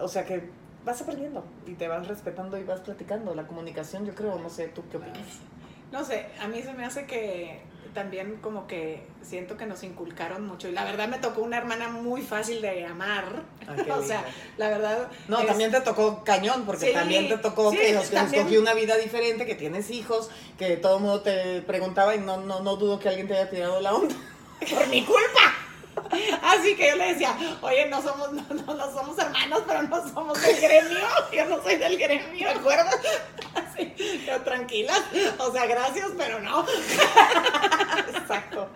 o 0.00 0.08
sea 0.08 0.24
que 0.24 0.50
vas 0.84 1.00
aprendiendo 1.00 1.44
y 1.64 1.74
te 1.74 1.86
vas 1.86 2.08
respetando 2.08 2.58
y 2.58 2.64
vas 2.64 2.80
platicando. 2.80 3.36
La 3.36 3.46
comunicación, 3.46 4.04
yo 4.04 4.16
creo, 4.16 4.36
no 4.40 4.50
sé, 4.50 4.66
¿tú 4.66 4.82
qué 4.90 4.96
opinas? 4.96 5.18
No 5.92 6.04
sé, 6.04 6.26
a 6.40 6.48
mí 6.48 6.62
se 6.62 6.72
me 6.72 6.84
hace 6.84 7.04
que 7.06 7.60
también 7.94 8.36
como 8.40 8.66
que 8.66 9.02
siento 9.20 9.58
que 9.58 9.66
nos 9.66 9.82
inculcaron 9.82 10.46
mucho 10.46 10.66
y 10.66 10.72
la 10.72 10.82
verdad 10.84 11.08
me 11.08 11.18
tocó 11.18 11.42
una 11.42 11.58
hermana 11.58 11.88
muy 11.88 12.22
fácil 12.22 12.62
de 12.62 12.86
amar. 12.86 13.42
Ah, 13.68 13.76
o 13.98 14.02
sea, 14.02 14.24
la 14.56 14.70
verdad... 14.70 15.08
No, 15.28 15.40
es- 15.40 15.46
también 15.46 15.70
te 15.70 15.80
tocó 15.82 16.24
cañón, 16.24 16.64
porque 16.64 16.86
Sí, 16.86 16.92
también 16.94 17.28
te 17.28 17.36
tocó 17.36 17.70
sí, 17.70 17.76
que, 17.76 17.96
os- 17.98 18.08
que 18.08 18.16
también. 18.16 18.40
escogí 18.40 18.56
una 18.56 18.72
vida 18.72 18.96
diferente, 18.96 19.44
que 19.44 19.54
tienes 19.54 19.90
hijos, 19.90 20.30
que 20.58 20.78
todo 20.78 20.96
el 20.96 21.02
mundo 21.02 21.20
te 21.20 21.60
preguntaba 21.62 22.14
y 22.14 22.18
no, 22.20 22.38
no, 22.38 22.60
no 22.60 22.76
dudo 22.76 22.98
que 22.98 23.10
alguien 23.10 23.28
te 23.28 23.34
haya 23.34 23.50
tirado 23.50 23.78
la 23.80 23.92
onda. 23.94 24.14
por 24.70 24.86
mi 24.88 25.04
culpa. 25.04 25.54
Así 26.42 26.74
que 26.76 26.88
yo 26.90 26.96
le 26.96 27.12
decía, 27.12 27.36
oye, 27.60 27.86
no 27.86 28.02
somos, 28.02 28.32
no, 28.32 28.42
no, 28.48 28.74
no 28.74 28.92
somos 28.92 29.18
hermanos, 29.18 29.62
pero 29.66 29.82
no 29.82 30.08
somos 30.08 30.40
del 30.42 30.60
gremio. 30.60 31.06
Yo 31.32 31.46
no 31.46 31.62
soy 31.62 31.76
del 31.76 31.98
gremio, 31.98 32.48
¿de 32.48 32.54
acuerdo? 32.54 32.90
Así, 33.54 33.94
yo 34.26 34.40
tranquila. 34.42 34.92
O 35.38 35.50
sea, 35.52 35.66
gracias, 35.66 36.10
pero 36.16 36.40
no. 36.40 36.66
Exacto. 38.08 38.68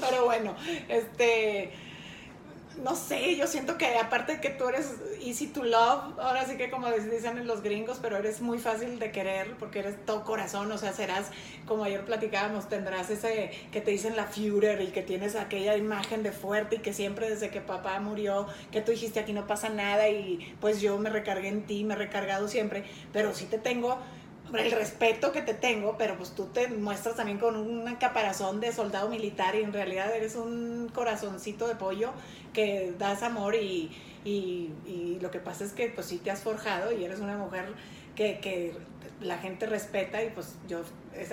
Pero 0.00 0.24
bueno, 0.24 0.56
este. 0.88 1.72
No 2.82 2.94
sé, 2.94 3.34
yo 3.34 3.48
siento 3.48 3.76
que 3.76 3.96
aparte 3.96 4.34
de 4.34 4.40
que 4.40 4.50
tú 4.50 4.68
eres 4.68 4.94
easy 5.20 5.48
to 5.48 5.64
love, 5.64 6.18
ahora 6.20 6.46
sí 6.46 6.56
que 6.56 6.70
como 6.70 6.88
dicen 6.90 7.44
los 7.46 7.62
gringos, 7.62 7.98
pero 8.00 8.16
eres 8.16 8.40
muy 8.40 8.58
fácil 8.58 9.00
de 9.00 9.10
querer 9.10 9.56
porque 9.58 9.80
eres 9.80 9.96
todo 10.06 10.22
corazón, 10.22 10.70
o 10.70 10.78
sea, 10.78 10.92
serás, 10.92 11.30
como 11.66 11.82
ayer 11.84 12.04
platicábamos, 12.04 12.68
tendrás 12.68 13.10
ese 13.10 13.50
que 13.72 13.80
te 13.80 13.90
dicen 13.90 14.14
la 14.14 14.26
Führer 14.26 14.80
y 14.80 14.88
que 14.88 15.02
tienes 15.02 15.34
aquella 15.34 15.76
imagen 15.76 16.22
de 16.22 16.30
fuerte 16.30 16.76
y 16.76 16.78
que 16.78 16.92
siempre 16.92 17.28
desde 17.28 17.50
que 17.50 17.60
papá 17.60 17.98
murió, 17.98 18.46
que 18.70 18.80
tú 18.80 18.92
dijiste 18.92 19.18
aquí 19.18 19.32
no 19.32 19.48
pasa 19.48 19.70
nada 19.70 20.08
y 20.08 20.54
pues 20.60 20.80
yo 20.80 20.98
me 20.98 21.10
recargué 21.10 21.48
en 21.48 21.62
ti, 21.66 21.82
me 21.82 21.94
he 21.94 21.96
recargado 21.96 22.46
siempre, 22.46 22.84
pero 23.12 23.34
sí 23.34 23.46
te 23.46 23.58
tengo 23.58 23.98
el 24.56 24.70
respeto 24.70 25.32
que 25.32 25.42
te 25.42 25.52
tengo, 25.54 25.96
pero 25.98 26.16
pues 26.16 26.30
tú 26.30 26.46
te 26.46 26.68
muestras 26.68 27.16
también 27.16 27.38
con 27.38 27.56
un 27.56 27.94
caparazón 27.96 28.60
de 28.60 28.72
soldado 28.72 29.08
militar 29.08 29.54
y 29.54 29.62
en 29.62 29.72
realidad 29.72 30.14
eres 30.14 30.36
un 30.36 30.90
corazoncito 30.94 31.68
de 31.68 31.74
pollo 31.74 32.12
que 32.52 32.94
das 32.98 33.22
amor 33.22 33.54
y, 33.54 33.90
y, 34.24 35.18
lo 35.20 35.30
que 35.30 35.40
pasa 35.40 35.64
es 35.64 35.72
que 35.72 35.88
pues 35.88 36.06
sí 36.06 36.18
te 36.18 36.30
has 36.30 36.42
forjado 36.42 36.92
y 36.92 37.04
eres 37.04 37.20
una 37.20 37.36
mujer 37.36 37.66
que, 38.14 38.38
que 38.40 38.72
la 39.20 39.38
gente 39.38 39.66
respeta 39.66 40.22
y 40.22 40.30
pues 40.30 40.54
yo 40.68 40.82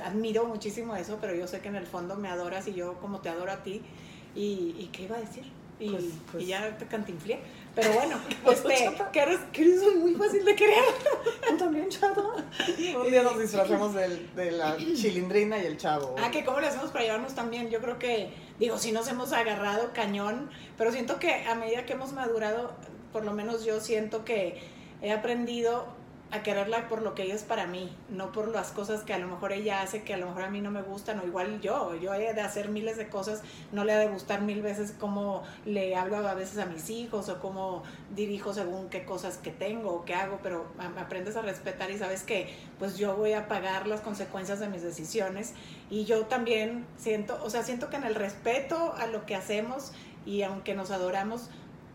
admiro 0.04 0.46
muchísimo 0.46 0.96
eso, 0.96 1.18
pero 1.22 1.36
yo 1.36 1.48
sé 1.48 1.60
que 1.60 1.68
en 1.68 1.76
el 1.76 1.86
fondo 1.86 2.16
me 2.16 2.30
adoras 2.30 2.68
y 2.68 2.74
yo 2.74 2.96
como 2.96 3.20
te 3.20 3.30
adoro 3.30 3.52
a 3.52 3.64
ti 3.64 3.82
y, 4.34 4.76
y 4.80 4.90
¿qué 4.92 5.04
iba 5.04 5.18
a 5.18 5.20
decir? 5.20 5.44
Y, 5.80 5.90
Pues- 5.90 6.04
pues- 6.32 6.44
y 6.44 6.48
ya 6.48 6.78
te 6.78 6.86
cantinflé. 6.88 7.40
Pero 7.76 7.92
bueno, 7.92 8.18
Pues, 8.44 8.60
este, 8.60 8.90
que 9.12 9.20
eres, 9.20 9.40
que 9.52 9.62
eres 9.64 9.82
muy 9.98 10.14
fácil 10.16 10.46
de 10.46 10.56
querer. 10.56 10.84
Tú 11.50 11.58
también, 11.58 11.90
chavo. 11.90 12.36
Un 13.04 13.12
día 13.12 13.24
nos 13.24 13.38
disfrazamos 13.40 13.94
del- 13.94 14.34
de 14.36 14.52
la 14.52 14.78
chilindrina 14.78 15.58
y 15.60 15.66
el 15.66 15.78
chavo. 15.78 16.16
Ah, 16.18 16.32
que 16.32 16.46
cómo 16.46 16.62
le 16.62 16.68
hacemos 16.68 16.92
para 16.92 17.04
llevarnos 17.04 17.36
también. 17.36 17.70
Yo 17.70 17.82
creo 17.82 18.00
que, 18.00 18.30
digo, 18.60 18.78
sí 18.78 18.94
nos 18.94 19.08
hemos 19.10 19.34
agarrado 19.34 19.92
cañón, 19.94 20.50
pero 20.78 20.92
siento 20.94 21.20
que 21.20 21.34
a 21.46 21.56
medida 21.56 21.86
que 21.86 21.94
hemos 21.94 22.14
madurado, 22.14 22.74
por 23.12 23.26
lo 23.26 23.34
menos 23.34 23.66
yo 23.66 23.82
siento 23.82 24.24
que 24.24 24.62
he 25.02 25.12
aprendido 25.12 25.88
a 26.32 26.44
quererla 26.44 26.88
por 26.90 27.02
lo 27.02 27.14
que 27.14 27.24
ella 27.24 27.36
es 27.36 27.44
para 27.44 27.68
mí, 27.68 27.96
no 28.10 28.32
por 28.32 28.50
las 28.50 28.72
cosas 28.72 29.04
que 29.04 29.14
a 29.14 29.20
lo 29.20 29.28
mejor 29.28 29.52
ella 29.52 29.82
hace 29.82 30.04
que 30.04 30.14
a 30.14 30.18
lo 30.18 30.28
mejor 30.28 30.44
a 30.44 30.50
mí 30.50 30.60
no 30.60 30.72
me 30.72 30.82
gustan, 30.82 31.20
o 31.20 31.26
igual 31.26 31.62
yo, 31.62 31.96
yo 31.96 32.14
he 32.14 32.34
de 32.34 32.42
hacer 32.42 32.70
miles 32.70 32.98
de 32.98 33.08
cosas, 33.08 33.42
no 33.72 33.86
le 33.86 33.94
ha 33.94 34.00
de 34.00 34.08
gustar 34.08 34.42
mil 34.42 34.62
veces 34.62 34.94
cómo 35.00 35.44
le 35.66 35.96
hablo 35.96 36.18
a 36.18 36.34
veces 36.34 36.58
a 36.58 36.66
mis 36.66 36.90
hijos 36.90 37.30
o 37.30 37.40
cómo 37.40 37.84
dirijo 38.16 38.54
según 38.54 38.90
qué 38.90 39.06
cosas 39.06 39.38
que 39.38 39.52
tengo 39.52 39.92
o 39.92 40.06
qué 40.06 40.16
hago, 40.16 40.40
pero 40.42 40.66
aprendes 40.98 41.36
a 41.36 41.42
respetar 41.42 41.92
y 41.92 41.98
sabes 41.98 42.24
que 42.24 42.54
pues 42.80 42.98
yo 42.98 43.16
voy 43.16 43.34
a 43.34 43.48
pagar 43.48 43.88
las 43.88 44.02
consecuencias 44.02 44.60
de 44.60 44.68
mis 44.68 44.82
decisiones. 44.82 45.54
Y 45.90 46.06
yo 46.06 46.26
también 46.26 46.86
siento, 46.98 47.40
o 47.44 47.50
sea, 47.50 47.64
siento 47.64 47.90
que 47.90 47.98
en 47.98 48.04
el 48.04 48.16
respeto 48.16 48.94
a 48.98 49.08
lo 49.08 49.26
que 49.26 49.36
hacemos 49.36 49.94
y 50.26 50.42
aunque 50.42 50.74
nos 50.74 50.92
adoramos, 50.92 51.50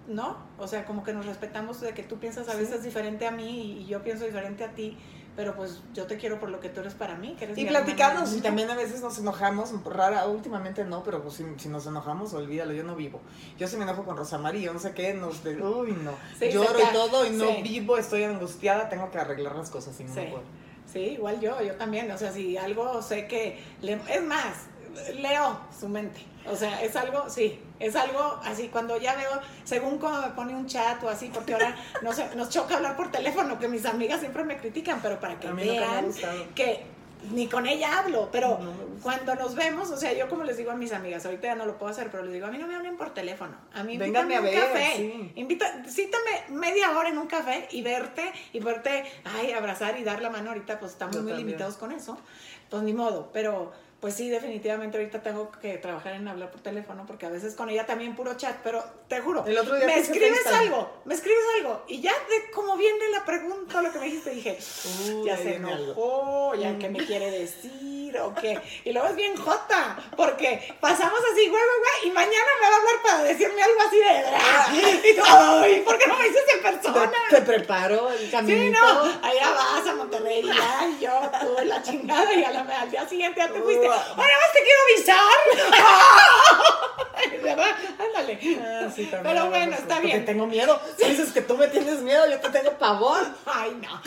¿no? 0.09 0.37
O 0.59 0.67
sea, 0.67 0.85
como 0.85 1.05
que 1.05 1.13
nos 1.13 1.27
respetamos 1.27 1.81
de 1.81 1.93
que 1.95 2.03
tú 2.03 2.19
piensas 2.19 2.49
a 2.49 2.53
Sí. 2.53 2.59
veces 2.59 2.83
diferente 2.83 3.27
a 3.27 3.31
mí 3.31 3.81
y, 3.83 3.87
yo 3.87 4.03
pienso 4.03 4.25
diferente 4.25 4.65
a 4.65 4.73
ti, 4.75 4.97
pero 5.37 5.55
pues 5.55 5.81
yo 5.95 6.07
te 6.07 6.17
quiero 6.17 6.41
por 6.41 6.51
lo 6.51 6.59
que 6.61 6.69
tú 6.69 6.81
eres 6.81 6.95
para 6.95 7.15
mí, 7.17 7.37
que 7.39 7.45
eres 7.45 7.57
Y 7.57 7.65
platicamos, 7.65 8.35
y 8.35 8.41
también 8.41 8.69
a 8.71 8.75
veces 8.75 9.01
nos 9.01 9.19
enojamos, 9.19 9.73
rara, 9.85 10.27
últimamente 10.27 10.85
no, 10.85 11.03
pero 11.05 11.23
pues 11.23 11.35
si, 11.35 11.45
si 11.57 11.69
nos 11.69 11.87
enojamos, 11.87 12.35
olvídalo, 12.35 12.73
yo 12.73 12.83
no 12.83 12.97
vivo. 12.97 13.21
Yo 13.59 13.69
si 13.69 13.77
me 13.77 13.85
enojo 13.85 14.05
con 14.05 14.17
Rosa 14.17 14.39
María, 14.39 14.63
yo 14.67 14.73
no 14.73 14.81
sé 14.81 14.93
qué, 14.93 15.15
nos 15.15 15.45
de, 15.45 15.63
uy 15.63 15.93
no, 15.93 16.13
Sí, 16.39 16.51
lloro 16.51 16.81
y 16.81 16.93
todo 16.93 17.25
y 17.27 17.31
no 17.31 17.47
sí. 17.47 17.63
vivo, 17.63 17.97
estoy 17.97 18.25
angustiada, 18.25 18.89
tengo 18.89 19.11
que 19.11 19.19
arreglar 19.19 19.55
las 19.57 19.71
cosas 19.71 19.99
y 20.01 20.05
no. 20.05 20.13
Sí, 20.93 20.99
igual 20.99 21.41
yo, 21.41 21.63
yo 21.63 21.77
también. 21.77 22.11
O 22.11 22.19
sea, 22.19 22.33
si 22.33 22.57
algo 22.57 23.01
sé 23.01 23.29
que. 23.29 23.61
le- 23.81 24.01
es 24.09 24.23
más, 24.25 24.67
leo 25.17 25.61
su 25.79 25.89
mente. 25.89 26.21
O 26.47 26.57
sea, 26.57 26.83
es 26.83 26.97
algo, 26.97 27.29
sí, 27.29 27.61
es 27.79 27.95
algo 27.97 28.41
así. 28.45 28.69
Cuando 28.69 28.97
ya 28.99 29.15
veo, 29.15 29.31
según 29.65 29.99
como 29.99 30.21
me 30.21 30.29
pone 30.29 30.55
un 30.55 30.67
chat 30.67 31.03
o 31.05 31.09
así, 31.09 31.31
porque 31.33 31.53
ahora 31.55 31.77
no 32.03 32.13
sé, 32.13 32.29
nos 32.35 32.49
choca 32.49 32.77
hablar 32.77 32.97
por 32.97 33.11
teléfono, 33.11 33.59
que 33.59 33.69
mis 33.69 33.85
amigas 33.87 34.21
siempre 34.21 34.45
me 34.45 34.57
critican, 34.57 35.01
pero 35.03 35.21
para 35.21 35.39
que 35.39 35.49
A 35.49 35.53
mí 35.53 35.63
vean 35.63 36.11
que 36.55 36.85
ni 37.33 37.47
con 37.49 37.67
ella 37.67 37.99
hablo, 37.99 38.31
pero 38.33 38.59
No 38.59 38.91
cuando 39.03 39.35
nos 39.35 39.55
vemos, 39.55 39.91
o 39.91 39.97
sea, 39.97 40.13
yo 40.13 40.29
como 40.29 40.45
les 40.45 40.57
digo 40.57 40.71
a 40.71 40.75
mis 40.75 40.93
amigas, 40.93 41.25
ahorita 41.25 41.49
ya 41.49 41.55
no 41.55 41.67
lo 41.67 41.79
puedo 41.79 41.91
hacer, 41.91 42.11
pero 42.11 42.23
les 42.23 42.33
digo, 42.33 42.47
a 42.47 42.51
mí 42.51 42.59
no 42.59 42.67
me 42.67 42.75
hablen 42.75 42.97
por 42.97 43.13
teléfono, 43.15 43.57
a 43.75 43.83
mí 43.83 43.95
invítame 43.95 44.37
a 44.37 44.41
un 44.41 44.45
ver, 44.47 44.61
café, 44.61 44.93
sí. 44.97 45.33
invita, 45.37 45.83
cítame 45.89 46.45
media 46.49 46.97
hora 46.97 47.09
en 47.09 47.19
un 47.19 47.27
café 47.27 47.69
y 47.73 47.83
verte, 47.83 48.33
y 48.53 48.61
verte, 48.61 49.05
ay, 49.25 49.53
abrazar 49.53 49.99
y 49.99 50.05
dar 50.05 50.23
la 50.23 50.31
mano 50.31 50.51
ahorita, 50.51 50.79
pues 50.79 50.93
estamos 50.93 51.17
Yo 51.17 51.23
muy 51.23 51.33
también. 51.33 51.49
limitados 51.49 51.77
con 51.77 51.93
eso, 51.93 52.19
pues 52.69 52.83
ni 52.83 52.93
modo, 52.93 53.31
pero 53.33 53.73
pues 54.01 54.15
sí, 54.15 54.31
definitivamente 54.31 54.97
ahorita 54.99 55.23
tengo 55.23 55.51
que 55.61 55.77
trabajar 55.79 56.15
en 56.15 56.27
hablar 56.27 56.51
por 56.51 56.61
teléfono, 56.63 57.05
porque 57.07 57.27
a 57.27 57.29
veces 57.29 57.55
con 57.55 57.69
ella 57.69 57.85
también 57.87 58.17
puro 58.17 58.35
chat, 58.35 58.57
pero 58.65 58.83
te 59.09 59.21
juro, 59.21 59.45
El 59.47 59.59
otro 59.59 59.77
día 59.77 59.87
me 59.87 59.99
escribes 59.99 60.47
algo, 60.47 60.91
me 61.05 61.15
escribes 61.15 61.45
algo, 61.59 61.83
y 61.89 62.01
ya 62.01 62.13
de 62.13 62.51
cómo 62.53 62.77
viene 62.77 63.09
la 63.13 63.25
pregunta, 63.25 63.83
lo 63.83 63.93
que 63.93 63.99
me 63.99 64.07
dijiste, 64.07 64.31
dije, 64.31 64.59
Uy, 65.13 65.27
ya 65.27 65.37
se 65.37 65.57
algo. 65.57 65.71
enojó, 65.71 66.55
ya 66.55 66.79
qué 66.79 66.89
me 66.89 67.05
quiere 67.05 67.31
decir 67.31 68.19
o 68.23 68.35
qué. 68.35 68.61
Y 68.85 68.93
luego 68.93 69.09
es 69.09 69.15
bien 69.17 69.37
jota, 69.37 69.97
porque 70.17 70.75
pasamos 70.81 71.21
así, 71.33 71.49
güey, 71.49 71.63
güey, 71.63 72.09
y 72.09 72.11
mañana 72.11 72.45
me 72.61 72.69
va 72.69 72.75
a 72.75 72.79
hablar 72.79 73.03
para 73.05 73.23
decirme 73.25 73.63
algo 73.63 73.81
así 73.87 73.99
de. 73.99 75.11
Y 75.11 75.15
tú, 75.17 75.23
ay, 75.27 75.83
¿por 75.85 75.97
qué 75.99 76.07
no 76.09 76.17
me 76.17 76.25
dices 76.25 76.43
en 76.57 76.63
persona? 76.63 77.13
Te, 77.31 77.37
te 77.37 77.43
preparo 77.43 78.11
el 78.11 78.19
Sí, 78.19 78.31
caminito. 78.31 78.79
no, 78.81 79.03
allá 79.23 79.51
vas 79.53 79.87
a 79.87 79.95
Monterrey, 79.95 80.43
ya, 80.45 80.89
y 80.89 81.05
yo, 81.05 81.21
tú, 81.41 81.65
la 81.65 81.83
chingada, 81.83 82.33
y 82.35 82.43
a 82.43 82.51
la, 82.51 82.61
al 82.81 82.91
día 82.91 83.09
siguiente 83.09 83.41
ya 83.41 83.53
te 83.53 83.61
fuiste. 83.61 83.90
Ahora 83.95 84.17
más 84.43 84.53
te 84.53 84.61
quiero 84.63 84.81
avisar. 84.89 85.31
Ándale. 87.99 88.39
Ah, 88.63 88.89
sí, 88.95 89.05
también 89.07 89.23
Pero 89.35 89.49
bueno, 89.51 89.71
de- 89.73 89.77
está 89.83 89.95
porque 89.97 90.07
bien. 90.07 90.25
tengo 90.25 90.47
miedo. 90.47 90.81
Si 90.99 91.07
dices 91.11 91.33
que 91.33 91.43
tú 91.43 91.57
me 91.57 91.69
tienes 91.69 92.01
miedo, 92.03 92.29
yo 92.29 92.41
te 92.41 92.49
tengo 92.51 92.73
pavor. 92.79 93.21
Ay, 93.47 93.79
no. 93.81 94.01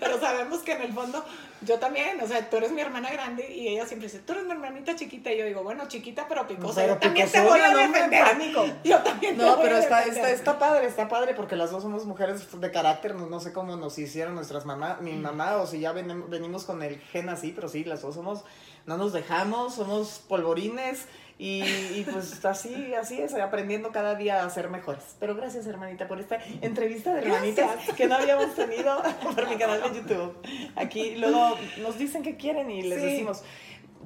Pero 0.00 0.18
sabemos 0.20 0.60
que 0.60 0.72
en 0.72 0.82
el 0.82 0.92
fondo, 0.92 1.24
yo 1.62 1.78
también, 1.78 2.20
o 2.20 2.26
sea, 2.26 2.48
tú 2.50 2.56
eres 2.56 2.72
mi 2.72 2.80
hermana 2.80 3.10
grande 3.10 3.48
y 3.52 3.68
ella 3.68 3.86
siempre 3.86 4.08
dice, 4.08 4.20
tú 4.20 4.32
eres 4.32 4.44
mi 4.44 4.52
hermanita 4.52 4.96
chiquita. 4.96 5.32
Y 5.32 5.38
yo 5.38 5.44
digo, 5.44 5.62
bueno, 5.62 5.86
chiquita 5.88 6.26
pero 6.28 6.46
picosa. 6.46 6.80
Pero 6.82 6.94
yo 6.94 7.00
también 7.00 7.30
te 7.30 7.40
voy 7.40 7.60
a 7.60 7.70
no 7.70 7.78
defender. 7.78 8.24
pánico. 8.24 8.64
Yo 8.84 8.98
también 9.02 9.36
te 9.36 9.42
No, 9.42 9.56
voy 9.56 9.64
pero 9.64 9.76
a 9.76 9.80
está, 9.80 9.96
defender. 9.98 10.24
está, 10.24 10.36
está 10.36 10.58
padre, 10.58 10.86
está 10.86 11.08
padre 11.08 11.34
porque 11.34 11.56
las 11.56 11.70
dos 11.70 11.82
somos 11.82 12.04
mujeres 12.06 12.46
de 12.60 12.70
carácter, 12.70 13.14
no, 13.14 13.26
no 13.26 13.40
sé 13.40 13.52
cómo 13.52 13.76
nos 13.76 13.98
hicieron 13.98 14.34
nuestras 14.34 14.64
mamás, 14.66 15.00
mi 15.00 15.12
mamá 15.12 15.56
o 15.58 15.66
si 15.66 15.80
ya 15.80 15.92
venim- 15.92 16.28
venimos 16.28 16.64
con 16.64 16.82
el 16.82 16.98
gen 17.00 17.28
así, 17.28 17.52
pero 17.52 17.68
sí, 17.68 17.84
las 17.84 18.02
dos 18.02 18.14
somos, 18.14 18.44
no 18.88 18.96
nos 18.96 19.12
dejamos, 19.12 19.74
somos 19.76 20.20
polvorines 20.28 21.06
y, 21.38 21.62
y 21.62 22.06
pues 22.10 22.44
así, 22.44 22.94
así 22.94 23.20
es, 23.20 23.34
aprendiendo 23.34 23.92
cada 23.92 24.14
día 24.16 24.44
a 24.44 24.50
ser 24.50 24.70
mejores. 24.70 25.04
Pero 25.20 25.36
gracias 25.36 25.66
hermanita 25.66 26.08
por 26.08 26.18
esta 26.18 26.38
entrevista 26.62 27.14
de 27.14 27.20
hermanitas 27.22 27.70
Gracias. 27.74 27.96
que 27.96 28.06
no 28.08 28.16
habíamos 28.16 28.54
tenido 28.56 29.00
por 29.22 29.48
mi 29.48 29.56
canal 29.56 29.82
de 29.82 29.98
YouTube. 30.00 30.34
Aquí 30.74 31.16
luego 31.16 31.56
nos 31.82 31.98
dicen 31.98 32.22
que 32.22 32.36
quieren 32.36 32.70
y 32.70 32.82
les 32.82 32.98
Sí. 33.00 33.06
decimos... 33.06 33.42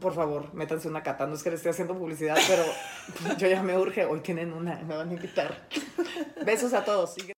Por 0.01 0.15
favor, 0.15 0.53
métanse 0.53 0.89
una 0.89 1.05
cata. 1.05 1.27
No 1.29 1.35
es 1.35 1.45
que 1.45 1.51
les 1.51 1.61
esté 1.61 1.69
haciendo 1.69 1.97
publicidad, 1.97 2.37
pero 2.49 2.65
yo 3.39 3.47
ya 3.47 3.63
me 3.63 3.79
urge. 3.79 4.05
Hoy 4.05 4.19
tienen 4.19 4.53
una, 4.53 4.75
me 4.81 4.97
van 4.97 5.11
a 5.11 5.13
invitar. 5.13 5.69
Besos 6.45 6.73
a 6.73 6.85
todos. 6.85 7.15